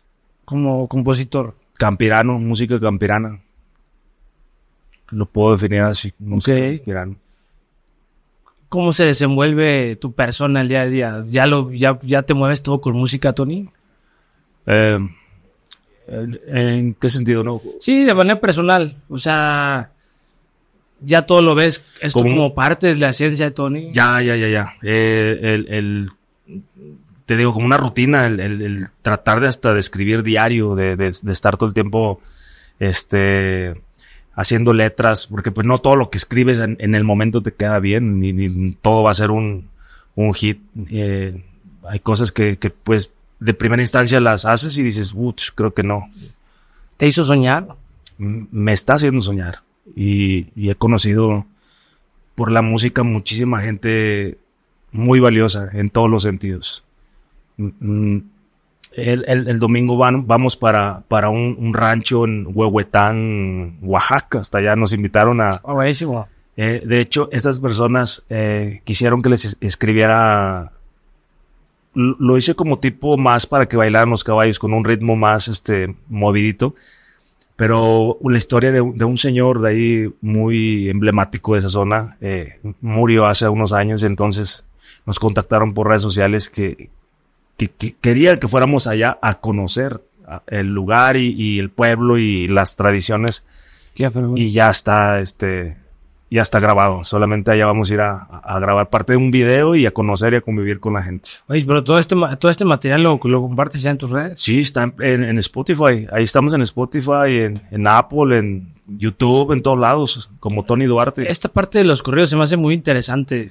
[0.50, 1.54] como compositor?
[1.78, 3.39] Campirano, música campirana.
[5.10, 6.78] Lo puedo definir así, música okay.
[6.78, 7.16] campirana.
[8.68, 11.26] ¿Cómo se desenvuelve tu persona el día a día?
[11.28, 13.70] ¿Ya, lo, ya, ya te mueves todo con música, Tony?
[14.66, 14.97] Eh,
[16.08, 17.62] ¿en, ¿En qué sentido, no?
[17.80, 18.95] Sí, de manera personal.
[19.08, 19.91] O sea,
[21.00, 23.91] ya todo lo ves, esto como, como parte de la ciencia de Tony.
[23.93, 24.74] Ya, ya, ya, ya.
[24.82, 26.12] Eh, el, el,
[27.30, 30.95] te digo, como una rutina, el, el, el tratar de hasta de escribir diario, de,
[30.95, 32.19] de, de, estar todo el tiempo,
[32.80, 33.80] este,
[34.34, 37.77] haciendo letras, porque pues no todo lo que escribes en, en el momento te queda
[37.77, 39.69] bien, ni, ni, todo va a ser un,
[40.15, 40.59] un hit.
[40.89, 41.43] Eh,
[41.88, 45.84] hay cosas que, que pues de primera instancia las haces y dices, uff, creo que
[45.84, 46.09] no.
[46.97, 47.67] ¿Te hizo soñar?
[48.17, 49.61] Me está haciendo soñar
[49.95, 51.45] y, y, he conocido
[52.34, 54.39] por la música muchísima gente
[54.91, 56.84] muy valiosa en todos los sentidos.
[57.60, 64.39] El, el, el domingo van, vamos para, para un, un, rancho en Huehuetán, Oaxaca.
[64.39, 65.60] Hasta allá nos invitaron a...
[65.64, 66.28] Oh, buenísimo.
[66.57, 70.72] Eh, de hecho, estas personas eh, quisieron que les escribiera...
[71.93, 75.95] Lo hice como tipo más para que bailaran los caballos con un ritmo más este,
[76.07, 76.76] movidito
[77.55, 83.26] Pero la historia de, un señor de ahí muy emblemático de esa zona eh, murió
[83.26, 84.66] hace unos años, entonces
[85.05, 86.89] nos contactaron por redes sociales que,
[87.68, 90.01] que, querían que fuéramos allá a conocer
[90.47, 93.45] el lugar y, el pueblo y las tradiciones.
[94.36, 95.78] y ya está, este,
[96.30, 97.03] ya está grabado.
[97.03, 100.38] Solamente allá vamos a ir a, grabar parte de un video y a conocer y
[100.38, 101.30] a convivir con la gente.
[101.47, 104.39] Oye, pero todo este, todo este material lo, lo compartes ya en tus redes.
[104.39, 106.07] Sí, está en, Spotify.
[106.12, 111.30] Ahí estamos en Spotify, en, en, Apple, en YouTube, en todos lados, como Tony Duarte.
[111.30, 113.49] Esta parte de los corridos se me hace muy interesante.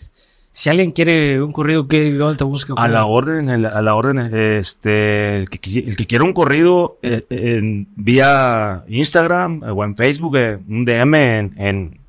[0.59, 2.74] Si alguien quiere un corrido, ¿qué, ¿dónde te busca?
[2.76, 7.24] A la orden, a la orden, este, el que, el que quiera un corrido eh,
[7.30, 12.00] en, vía Instagram o en Facebook, eh, un DM en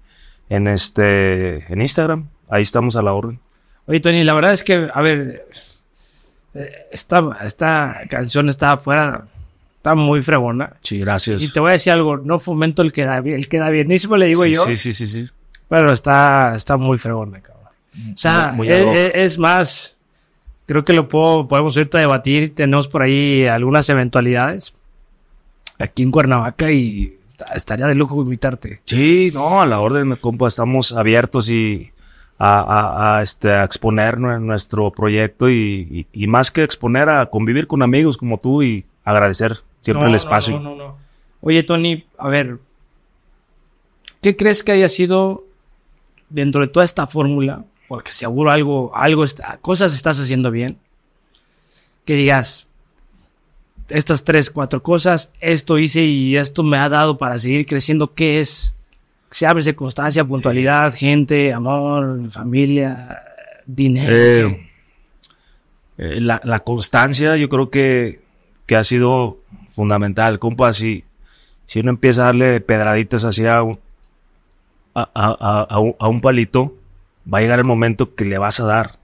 [0.49, 2.27] en este, en Instagram.
[2.49, 3.39] Ahí estamos a la orden.
[3.85, 5.47] Oye, Tony, la verdad es que, a ver,
[6.91, 9.27] esta, esta canción está afuera,
[9.77, 10.73] está muy fregona.
[10.81, 11.43] Sí, gracias.
[11.43, 14.17] Y te voy a decir algo, no fomento el que da, el que da bienísimo,
[14.17, 14.65] le digo yo.
[14.65, 15.27] Sí, sí, sí, sí.
[15.67, 17.58] Pero está, está muy fregona, cabrón.
[18.13, 19.95] O sea, es, más,
[20.65, 22.53] creo que lo puedo, podemos irte a debatir.
[22.55, 24.73] Tenemos por ahí algunas eventualidades
[25.79, 27.17] aquí en Cuernavaca y
[27.53, 28.81] estaría de lujo invitarte.
[28.85, 31.91] Sí, no, a la orden, compa, estamos abiertos y
[32.37, 38.37] a, este, a exponer nuestro proyecto y, más que exponer, a convivir con amigos como
[38.37, 40.59] tú y agradecer siempre el espacio.
[40.59, 40.97] No, no,
[41.41, 42.59] Oye, Tony, a ver,
[44.21, 45.45] ¿qué crees que haya sido
[46.29, 47.63] dentro de toda esta fórmula?
[47.89, 49.25] Porque seguro algo, algo,
[49.61, 50.77] cosas estás haciendo bien.
[52.05, 52.67] Que digas,
[53.89, 58.39] estas tres, cuatro cosas, esto hice y esto me ha dado para seguir creciendo, ¿qué
[58.39, 58.75] es?
[59.31, 63.23] Se abre de constancia, puntualidad, gente, amor, familia,
[63.65, 64.15] dinero.
[64.15, 64.69] Eh,
[65.97, 68.21] eh, la, constancia yo creo que,
[68.67, 71.05] que ha sido fundamental, compa, si,
[71.65, 73.79] si uno empieza a darle pedraditas hacia un,
[74.93, 75.67] a,
[75.99, 76.75] a un palito,
[77.31, 78.99] va a llegar el momento que le vas a dar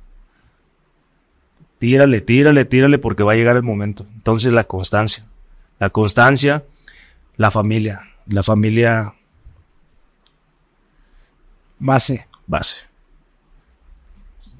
[1.79, 4.07] tírale, tírale, tírale, porque va a llegar el momento.
[4.15, 5.25] Entonces la constancia,
[5.79, 6.63] la constancia,
[7.37, 9.13] la familia, la familia
[11.79, 12.27] base.
[12.47, 12.87] Base.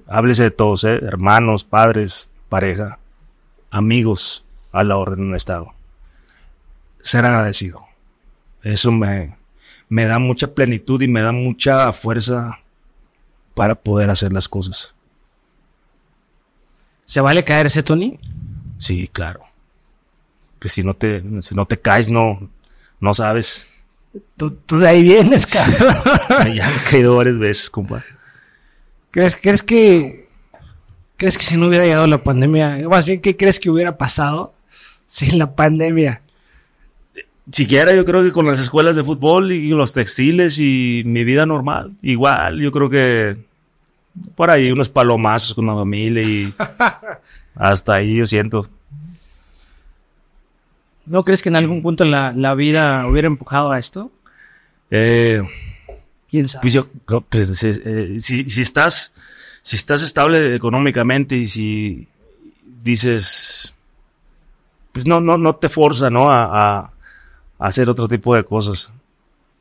[0.07, 0.99] Háblese de todos, ¿eh?
[1.01, 2.99] hermanos, padres, pareja,
[3.71, 5.73] amigos, a la orden de un estado.
[7.01, 7.85] Ser agradecido.
[8.61, 9.35] Eso me,
[9.89, 12.59] me da mucha plenitud y me da mucha fuerza
[13.55, 14.93] para poder hacer las cosas.
[17.05, 18.19] ¿Se vale caerse, Tony?
[18.77, 19.41] Sí, claro.
[20.59, 22.49] Que si no te, si no te caes, no,
[22.99, 23.67] no sabes.
[24.37, 26.53] Tú, de ahí vienes, cabrón.
[26.53, 28.03] ya he caído varias veces, compa.
[29.11, 30.25] ¿Crees, ¿Crees que
[31.17, 34.53] crees que si no hubiera llegado la pandemia, más bien, ¿qué crees que hubiera pasado
[35.05, 36.21] sin la pandemia?
[37.51, 41.45] Siquiera yo creo que con las escuelas de fútbol y los textiles y mi vida
[41.45, 43.37] normal, igual, yo creo que
[44.35, 46.53] por ahí unos palomazos con la familia y
[47.55, 48.67] hasta ahí yo siento.
[51.05, 54.11] ¿No crees que en algún punto en la, vida hubiera empujado a esto?
[54.89, 55.43] Eh,
[56.29, 56.63] ¿Quién sabe?
[56.63, 56.87] Pues yo,
[57.29, 59.13] pues, eh, si, si, estás,
[59.61, 62.07] si estás estable económicamente y si
[62.81, 63.75] dices,
[64.91, 66.31] pues no, no, no te forza, ¿no?
[66.31, 66.91] A, a,
[67.59, 68.91] hacer otro tipo de cosas.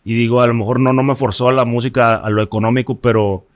[0.04, 2.96] Y digo, a lo mejor no, no me forzó a la música, a lo económico,
[2.96, 3.46] pero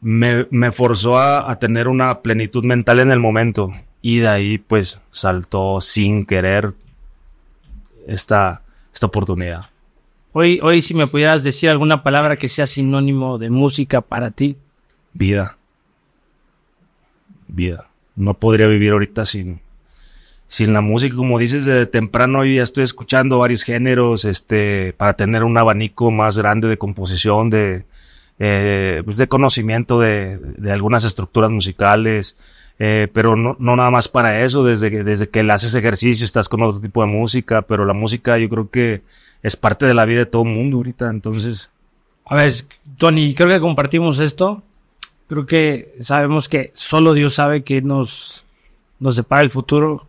[0.00, 3.72] me, forzó a, tener una plenitud mental en el momento.
[4.02, 6.74] Y de ahí, pues, saltó sin querer
[8.06, 9.70] esta, esta oportunidad.
[10.32, 14.58] Hoy, hoy, si me pudieras decir alguna palabra que sea sinónimo de música para ti.
[15.14, 15.56] Vida.
[17.48, 17.88] Vida.
[18.14, 19.60] No podría vivir ahorita sin,
[20.46, 21.16] sin la música.
[21.16, 26.38] Como dices, de temprano ya estoy escuchando varios géneros, este, para tener un abanico más
[26.38, 27.84] grande de composición, de,
[28.38, 32.36] eh, pues de conocimiento de, de, algunas estructuras musicales,
[32.78, 36.24] eh, pero no, no, nada más para eso, desde que, desde que le haces ejercicio
[36.24, 39.02] estás con otro tipo de música, pero la música yo creo que
[39.42, 41.70] es parte de la vida de todo el mundo ahorita, entonces...
[42.26, 42.52] A ver,
[42.96, 44.62] Tony, creo que compartimos esto.
[45.26, 48.44] Creo que sabemos que solo Dios sabe que nos,
[48.98, 50.06] nos depara el futuro.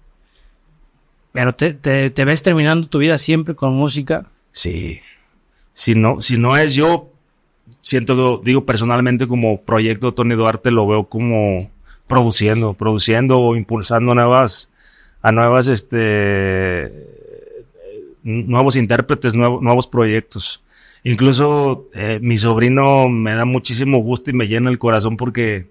[1.36, 4.26] Pero te, te, ves terminando tu vida siempre con música.
[4.54, 5.02] Sí.
[5.74, 7.12] Si no, si no es yo,
[7.82, 11.70] siento, digo personalmente como proyecto Tony Duarte lo veo como
[12.08, 14.72] produciendo, produciendo o impulsando nuevas,
[15.22, 16.90] a nuevas, este,
[18.24, 20.64] nuevos intérpretes, nuevos proyectos.
[21.04, 25.68] Incluso eh, mi sobrino me da muchísimo gusto y me llena el corazón porque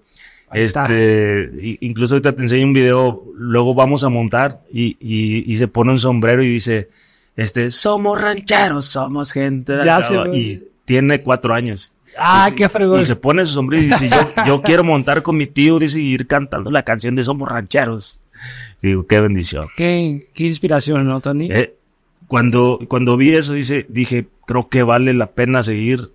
[0.53, 5.67] este, incluso ahorita te enseño un video, luego vamos a montar y, y, y se
[5.67, 6.89] pone un sombrero y dice,
[7.35, 10.05] Este, somos rancheros, somos gente de Ya acá".
[10.07, 10.39] sé, güey.
[10.39, 11.93] Y tiene cuatro años.
[12.17, 13.01] Ah, Y se- qué fregón.
[13.01, 15.99] Y se pone su sombrero y dice, yo, yo quiero montar con mi tío, dice,
[15.99, 18.21] y ir cantando la canción de Somos Rancheros.
[18.81, 19.67] Digo, qué bendición.
[19.75, 21.49] Qué, qué inspiración, ¿no, Tony?
[21.51, 21.75] Eh,
[22.27, 26.11] cuando, cuando vi eso, dice, dije, creo que vale la pena seguir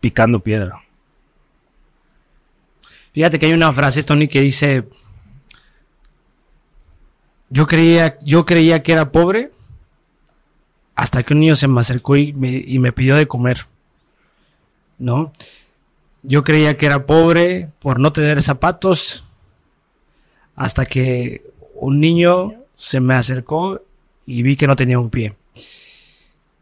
[0.00, 0.82] picando piedra.
[3.16, 4.84] Fíjate que hay una frase, Tony, que dice,
[7.48, 9.52] yo creía, yo creía que era pobre
[10.94, 13.68] hasta que un niño se me acercó y me, y me pidió de comer.
[14.98, 15.32] ¿No?
[16.24, 19.24] Yo creía que era pobre por no tener zapatos
[20.54, 21.42] hasta que
[21.74, 23.80] un niño se me acercó
[24.26, 25.34] y vi que no tenía un pie.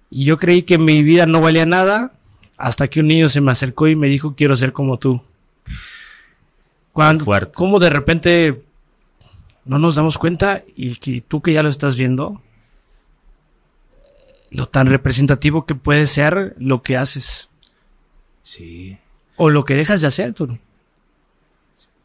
[0.08, 2.12] Y yo creí que mi vida no valía nada
[2.56, 5.20] hasta que un niño se me acercó y me dijo quiero ser como tú.
[6.94, 7.52] Cuando, Fuerte.
[7.54, 8.62] ¿Cómo de repente
[9.66, 12.40] no nos damos cuenta y que tú que ya lo estás viendo,
[14.50, 17.50] lo tan representativo que puede ser lo que haces
[18.42, 18.96] Sí.
[19.36, 20.58] o lo que dejas de hacer, tú.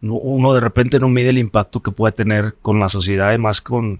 [0.01, 3.37] No- uno de repente no mide el impacto que puede tener con la sociedad y
[3.37, 3.99] más con,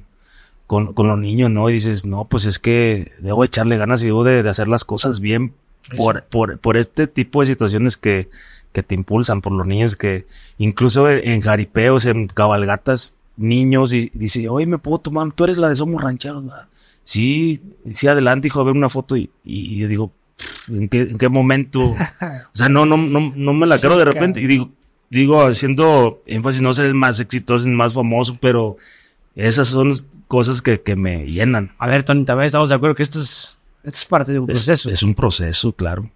[0.66, 1.70] con, con los niños, ¿no?
[1.70, 4.86] Y dices, no, pues es que debo echarle ganas y debo de, de hacer las
[4.86, 5.54] cosas bien
[5.98, 8.30] por, por, por este tipo de situaciones que,
[8.72, 10.26] que te impulsan, por los niños que
[10.58, 15.32] incluso en, jaripeos, en cabalgatas, niños, y dice, oye, ¿me puedo tomar?
[15.34, 16.68] Tú eres la de Somos Rancheros, ¿verdad?
[17.04, 17.62] Sí,
[17.94, 21.02] sí, adelante, hijo, a ver una foto y, y, y yo digo, "Pff, ¿en qué,
[21.02, 21.82] en qué momento?
[21.82, 21.96] O
[22.54, 24.14] sea, no, no, no, no me la Sí, creo de cara.
[24.14, 24.42] repente.
[24.42, 24.70] Y digo,
[25.10, 28.78] digo, haciendo énfasis, no ser el más exitoso, el más famoso, pero
[29.36, 29.92] esas son
[30.28, 31.72] cosas que, que me llenan.
[31.80, 34.52] A ver, Tony, también estamos de acuerdo que esto es, esto es parte de un
[34.52, 34.92] Es- proceso.
[34.92, 36.12] Es, un proceso, claro.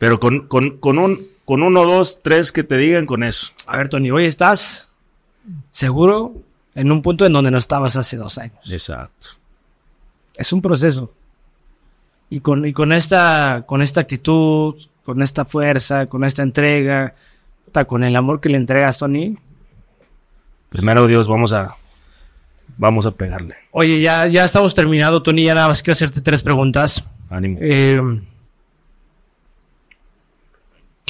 [0.00, 3.52] Pero con, con, con un, con uno, dos, tres que te digan con eso.
[3.66, 4.94] A ver, Tony, hoy estás
[5.70, 6.36] seguro
[6.74, 8.72] en un punto en donde no estabas hace dos años.
[8.72, 9.26] Exacto.
[10.36, 11.12] Es un proceso.
[12.30, 14.74] Y con, y con esta, con esta actitud,
[15.04, 17.14] con esta fuerza, con esta entrega,
[17.86, 19.36] con el amor que le entregas, Tony.
[20.70, 21.76] Primero Dios, vamos a,
[22.78, 23.56] vamos a pegarle.
[23.70, 25.44] Oye, ya, ya estamos terminando, Tony.
[25.44, 27.04] Ya nada más quiero hacerte tres preguntas.
[27.28, 27.58] Ánimo.
[27.60, 28.00] Eh,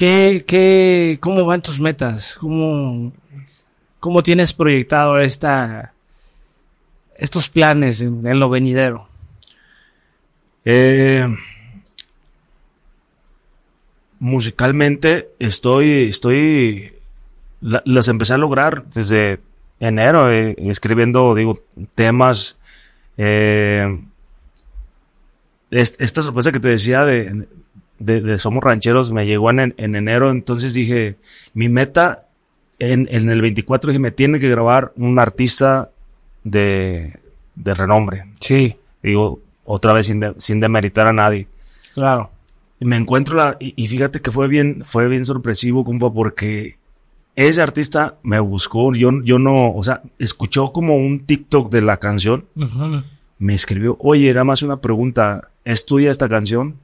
[0.00, 2.38] ¿qué, qué, ¿Cómo van tus metas?
[2.40, 3.12] ¿Cómo,
[3.98, 5.92] cómo tienes proyectado esta,
[7.18, 9.06] estos planes en, lo venidero?
[10.64, 11.26] Eh,
[14.18, 16.94] musicalmente estoy, estoy,
[17.60, 19.40] la- las empecé a lograr desde
[19.80, 21.58] enero, eh, escribiendo, digo,
[21.94, 22.56] temas.
[23.18, 24.00] eh,
[25.70, 27.46] es- esta sorpresa que te decía de,
[28.00, 31.16] de, de Somos Rancheros me llegó en, en enero, entonces dije,
[31.54, 32.26] mi meta
[32.80, 35.90] en, en el 24 dije, me tiene que grabar un artista
[36.44, 37.18] de,
[37.54, 38.24] de renombre.
[38.40, 41.46] Sí, Digo, otra vez sin, de- sin demeritar a nadie.
[41.94, 42.30] claro.
[42.82, 46.76] Y me encuentro la, y, y fíjate que fue bien, fue bien sorpresivo, compa, porque
[47.36, 51.98] ese artista me buscó, yo, yo no, o sea, escuchó como un TikTok de la
[51.98, 52.46] canción,
[53.38, 56.76] me escribió, oye, era más una pregunta, ¿es tuya esta canción?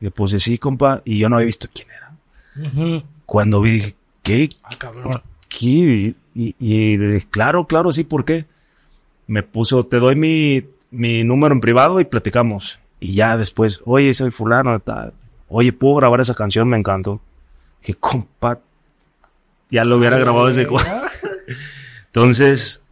[0.00, 3.04] Y yo, pues sí, compa, y yo no había visto quién era.
[3.26, 4.48] Cuando vi, dije, ¿qué?
[4.62, 5.12] Ah, cabrón.
[5.48, 6.14] ¿Qué?
[6.34, 8.46] Y, y- le dije, claro, claro, sí, ¿por qué?
[9.26, 12.78] Me puso, te doy mi, mi número en privado y platicamos.
[12.98, 15.12] Y ya después, oye, soy fulano, tal.
[15.48, 16.68] Oye, ¿puedo grabar esa canción?
[16.68, 17.20] Me encantó.
[17.80, 18.60] Dije, compa,
[19.70, 20.78] ya lo hubiera grabado desde cu-
[22.06, 22.82] Entonces,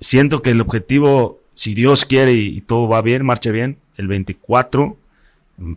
[0.00, 4.08] siento que el objetivo, si Dios quiere y, y todo va bien, marche bien, el
[4.08, 4.96] 24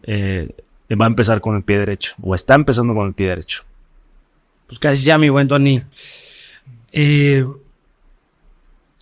[0.03, 0.49] eh,
[0.99, 3.63] va a empezar con el pie derecho, o está empezando con el pie derecho.
[4.67, 5.81] Pues casi ya, mi buen Tony.
[6.91, 7.45] Eh,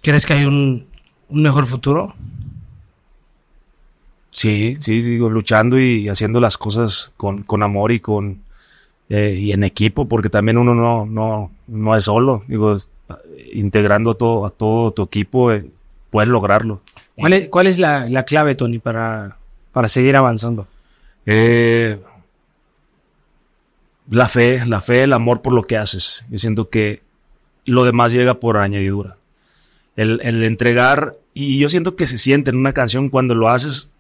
[0.01, 0.88] ¿Crees que hay un,
[1.30, 2.13] un mejor futuro?
[4.32, 8.43] Sí, sí, digo, luchando y haciendo las cosas con, con amor y con
[9.09, 12.43] eh, y en equipo, porque también uno no, no, no es solo.
[12.47, 12.75] Digo,
[13.53, 15.65] integrando a todo, a todo tu equipo, eh,
[16.11, 16.82] puedes lograrlo.
[17.15, 19.38] ¿Cuál es, cuál es la, la clave, Tony, para,
[19.80, 20.67] para seguir avanzando?
[21.25, 21.97] Eh,
[24.09, 26.25] la fe, la fe, el amor por lo que haces.
[26.30, 27.01] Yo siento que
[27.63, 29.15] lo demás llega por añadidura.
[29.95, 33.93] El, el entregar, y yo siento que se siente en una canción cuando lo haces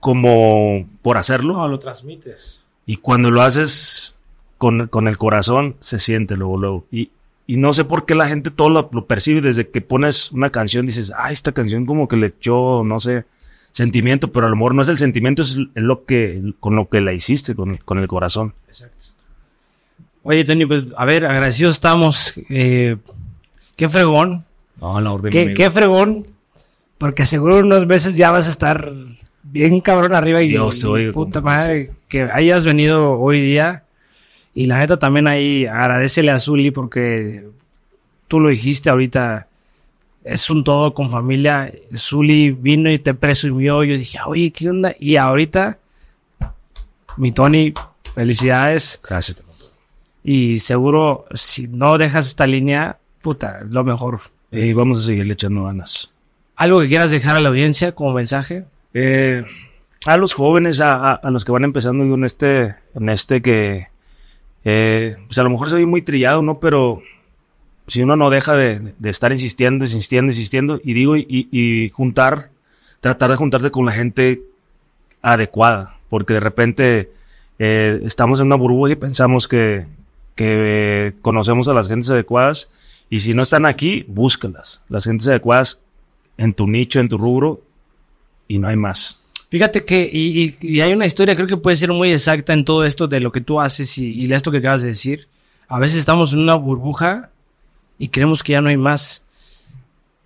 [0.00, 1.68] como por hacerlo.
[1.68, 2.64] lo transmites.
[2.84, 4.18] Y cuando lo haces
[4.58, 6.84] con, con el corazón, se siente luego, luego.
[6.90, 7.12] Y,
[7.46, 10.50] y no sé por qué la gente todo lo, lo percibe desde que pones una
[10.50, 13.24] canción, dices, ah, esta canción como que le echó, no sé,
[13.76, 17.02] sentimiento, pero a lo mejor no es el sentimiento, es lo que, con lo que
[17.02, 18.54] la hiciste, con, con el corazón.
[18.68, 19.04] Exacto.
[20.22, 22.32] Oye, Tony, pues, a ver, agradecidos estamos.
[22.48, 22.96] Eh,
[23.76, 24.46] qué fregón.
[24.80, 25.30] No, la orden.
[25.30, 26.26] Qué, qué fregón
[26.96, 28.90] Porque seguro unos meses ya vas a estar
[29.42, 33.84] bien cabrón arriba y, Dios y puta madre, que hayas venido hoy día.
[34.54, 37.46] Y la neta también ahí agradecele a Zuli porque
[38.26, 39.48] tú lo dijiste ahorita,
[40.26, 41.72] es un todo con familia.
[41.96, 43.84] Zuli vino y te presumió.
[43.84, 44.94] Yo dije, oye, ¿qué onda?
[44.98, 45.78] Y ahorita,
[47.16, 47.72] mi Tony,
[48.14, 49.00] felicidades.
[49.08, 49.42] Gracias.
[50.24, 54.20] Y seguro, si no dejas esta línea, puta, lo mejor.
[54.50, 56.12] Y vamos a seguirle echando ganas.
[56.56, 58.64] ¿Algo que quieras dejar a la audiencia como mensaje?
[58.94, 59.44] Eh,
[60.06, 63.88] a los jóvenes, a, a- a los que van empezando en este, en este que,
[64.64, 66.58] eh, pues a lo mejor soy muy trillado, ¿no?
[66.58, 67.02] Pero
[67.86, 72.50] si uno no deja de, de estar insistiendo, insistiendo, insistiendo, y digo, y, juntar,
[73.00, 74.42] tratar de juntarte con la gente
[75.22, 77.12] adecuada, porque de repente
[77.58, 79.86] eh, estamos en una burbuja y pensamos que,
[80.34, 82.70] que conocemos a las gentes adecuadas,
[83.08, 84.82] y si no están aquí, búscalas.
[84.88, 85.82] Las gentes adecuadas
[86.38, 87.62] en tu nicho, en tu rubro,
[88.48, 89.22] y no hay más.
[89.48, 92.64] Fíjate que, y, y- y hay una historia, creo que puede ser muy exacta en
[92.64, 95.28] todo esto de lo que tú haces y, y esto que acabas de decir.
[95.68, 97.30] A veces estamos en una burbuja
[97.98, 99.22] y creemos que ya no hay más.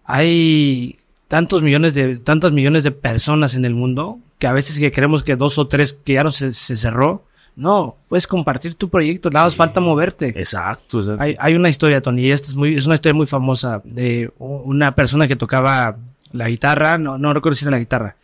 [0.05, 0.99] Hay
[1.29, 5.23] tantos millones de, tantas millones de personas en el mundo que a veces que creemos
[5.23, 7.25] que dos o tres que ya no se, se cerró.
[7.57, 10.29] No, puedes compartir tu proyecto, nada más falta moverte.
[10.29, 10.99] Exacto.
[10.99, 13.27] o sea, Hay, hay una historia, Tony, y esta es, muy, es una historia muy
[13.27, 15.99] famosa de una persona que tocaba
[16.33, 18.17] la guitarra, no, no recuerdo si era la guitarra,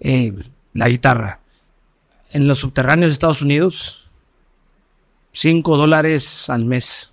[0.00, 0.34] eh,
[0.72, 1.40] la guitarra,
[2.32, 4.08] en los subterráneos de Estados Unidos,
[5.32, 7.12] 5 dólares al mes.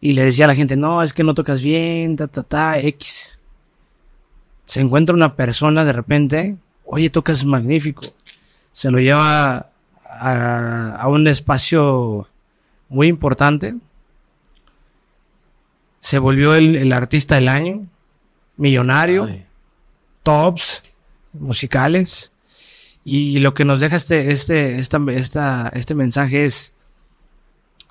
[0.00, 2.78] Y le decía a la gente, no, es que no tocas bien, ta, ta, ta,
[2.78, 3.38] X.
[4.66, 8.02] Se encuentra una persona de repente, oye, tocas magnífico.
[8.70, 9.70] Se lo lleva
[10.04, 12.28] a, a un espacio
[12.88, 13.74] muy importante.
[16.00, 17.86] Se volvió el, el artista del año,
[18.56, 19.44] millonario, ay,
[20.22, 20.82] tops
[21.32, 22.30] musicales.
[23.04, 26.72] Y lo que nos deja este, este, esta, esta- este mensaje es,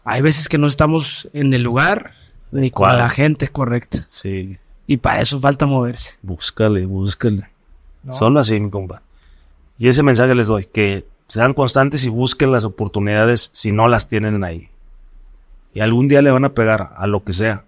[0.07, 2.13] hay veces que no estamos en el lugar
[2.51, 4.05] ni con la gente correcta.
[4.07, 6.15] sí, Y para eso falta moverse.
[6.21, 7.49] búscale, búscale.
[8.03, 8.13] ¿no?
[8.13, 9.01] Solo así, mi compa.
[9.77, 14.07] Y ese mensaje les doy, que sean constantes y busquen las oportunidades si no las
[14.07, 14.69] tienen ahí.
[15.73, 17.65] Y algún día le van a pegar a lo que sea.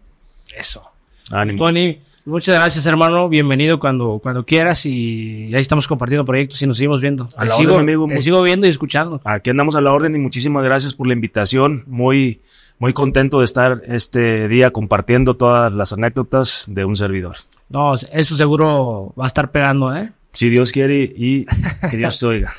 [0.55, 0.89] Eso.
[1.31, 1.59] Ánimo.
[1.59, 3.29] Tony, muchas gracias, hermano.
[3.29, 4.85] Bienvenido cuando, cuando quieras.
[4.85, 7.29] Y ahí estamos compartiendo proyectos y nos seguimos viendo.
[7.35, 8.07] A Te la sigo, orden, amigo.
[8.07, 9.21] te Muy- sigo viendo y escuchando.
[9.23, 11.83] Aquí andamos a la orden y muchísimas gracias por la invitación.
[11.87, 12.41] Muy,
[12.77, 17.35] muy contento de estar este día compartiendo todas las anécdotas de un servidor.
[17.69, 20.11] No, eso seguro va a estar pegando, ¿eh?
[20.33, 21.45] Si Dios quiere y
[21.89, 22.53] que Dios te oiga.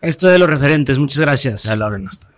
[0.00, 0.98] Esto de los referentes.
[0.98, 1.66] Muchas gracias.
[1.68, 2.28] A la orden hasta.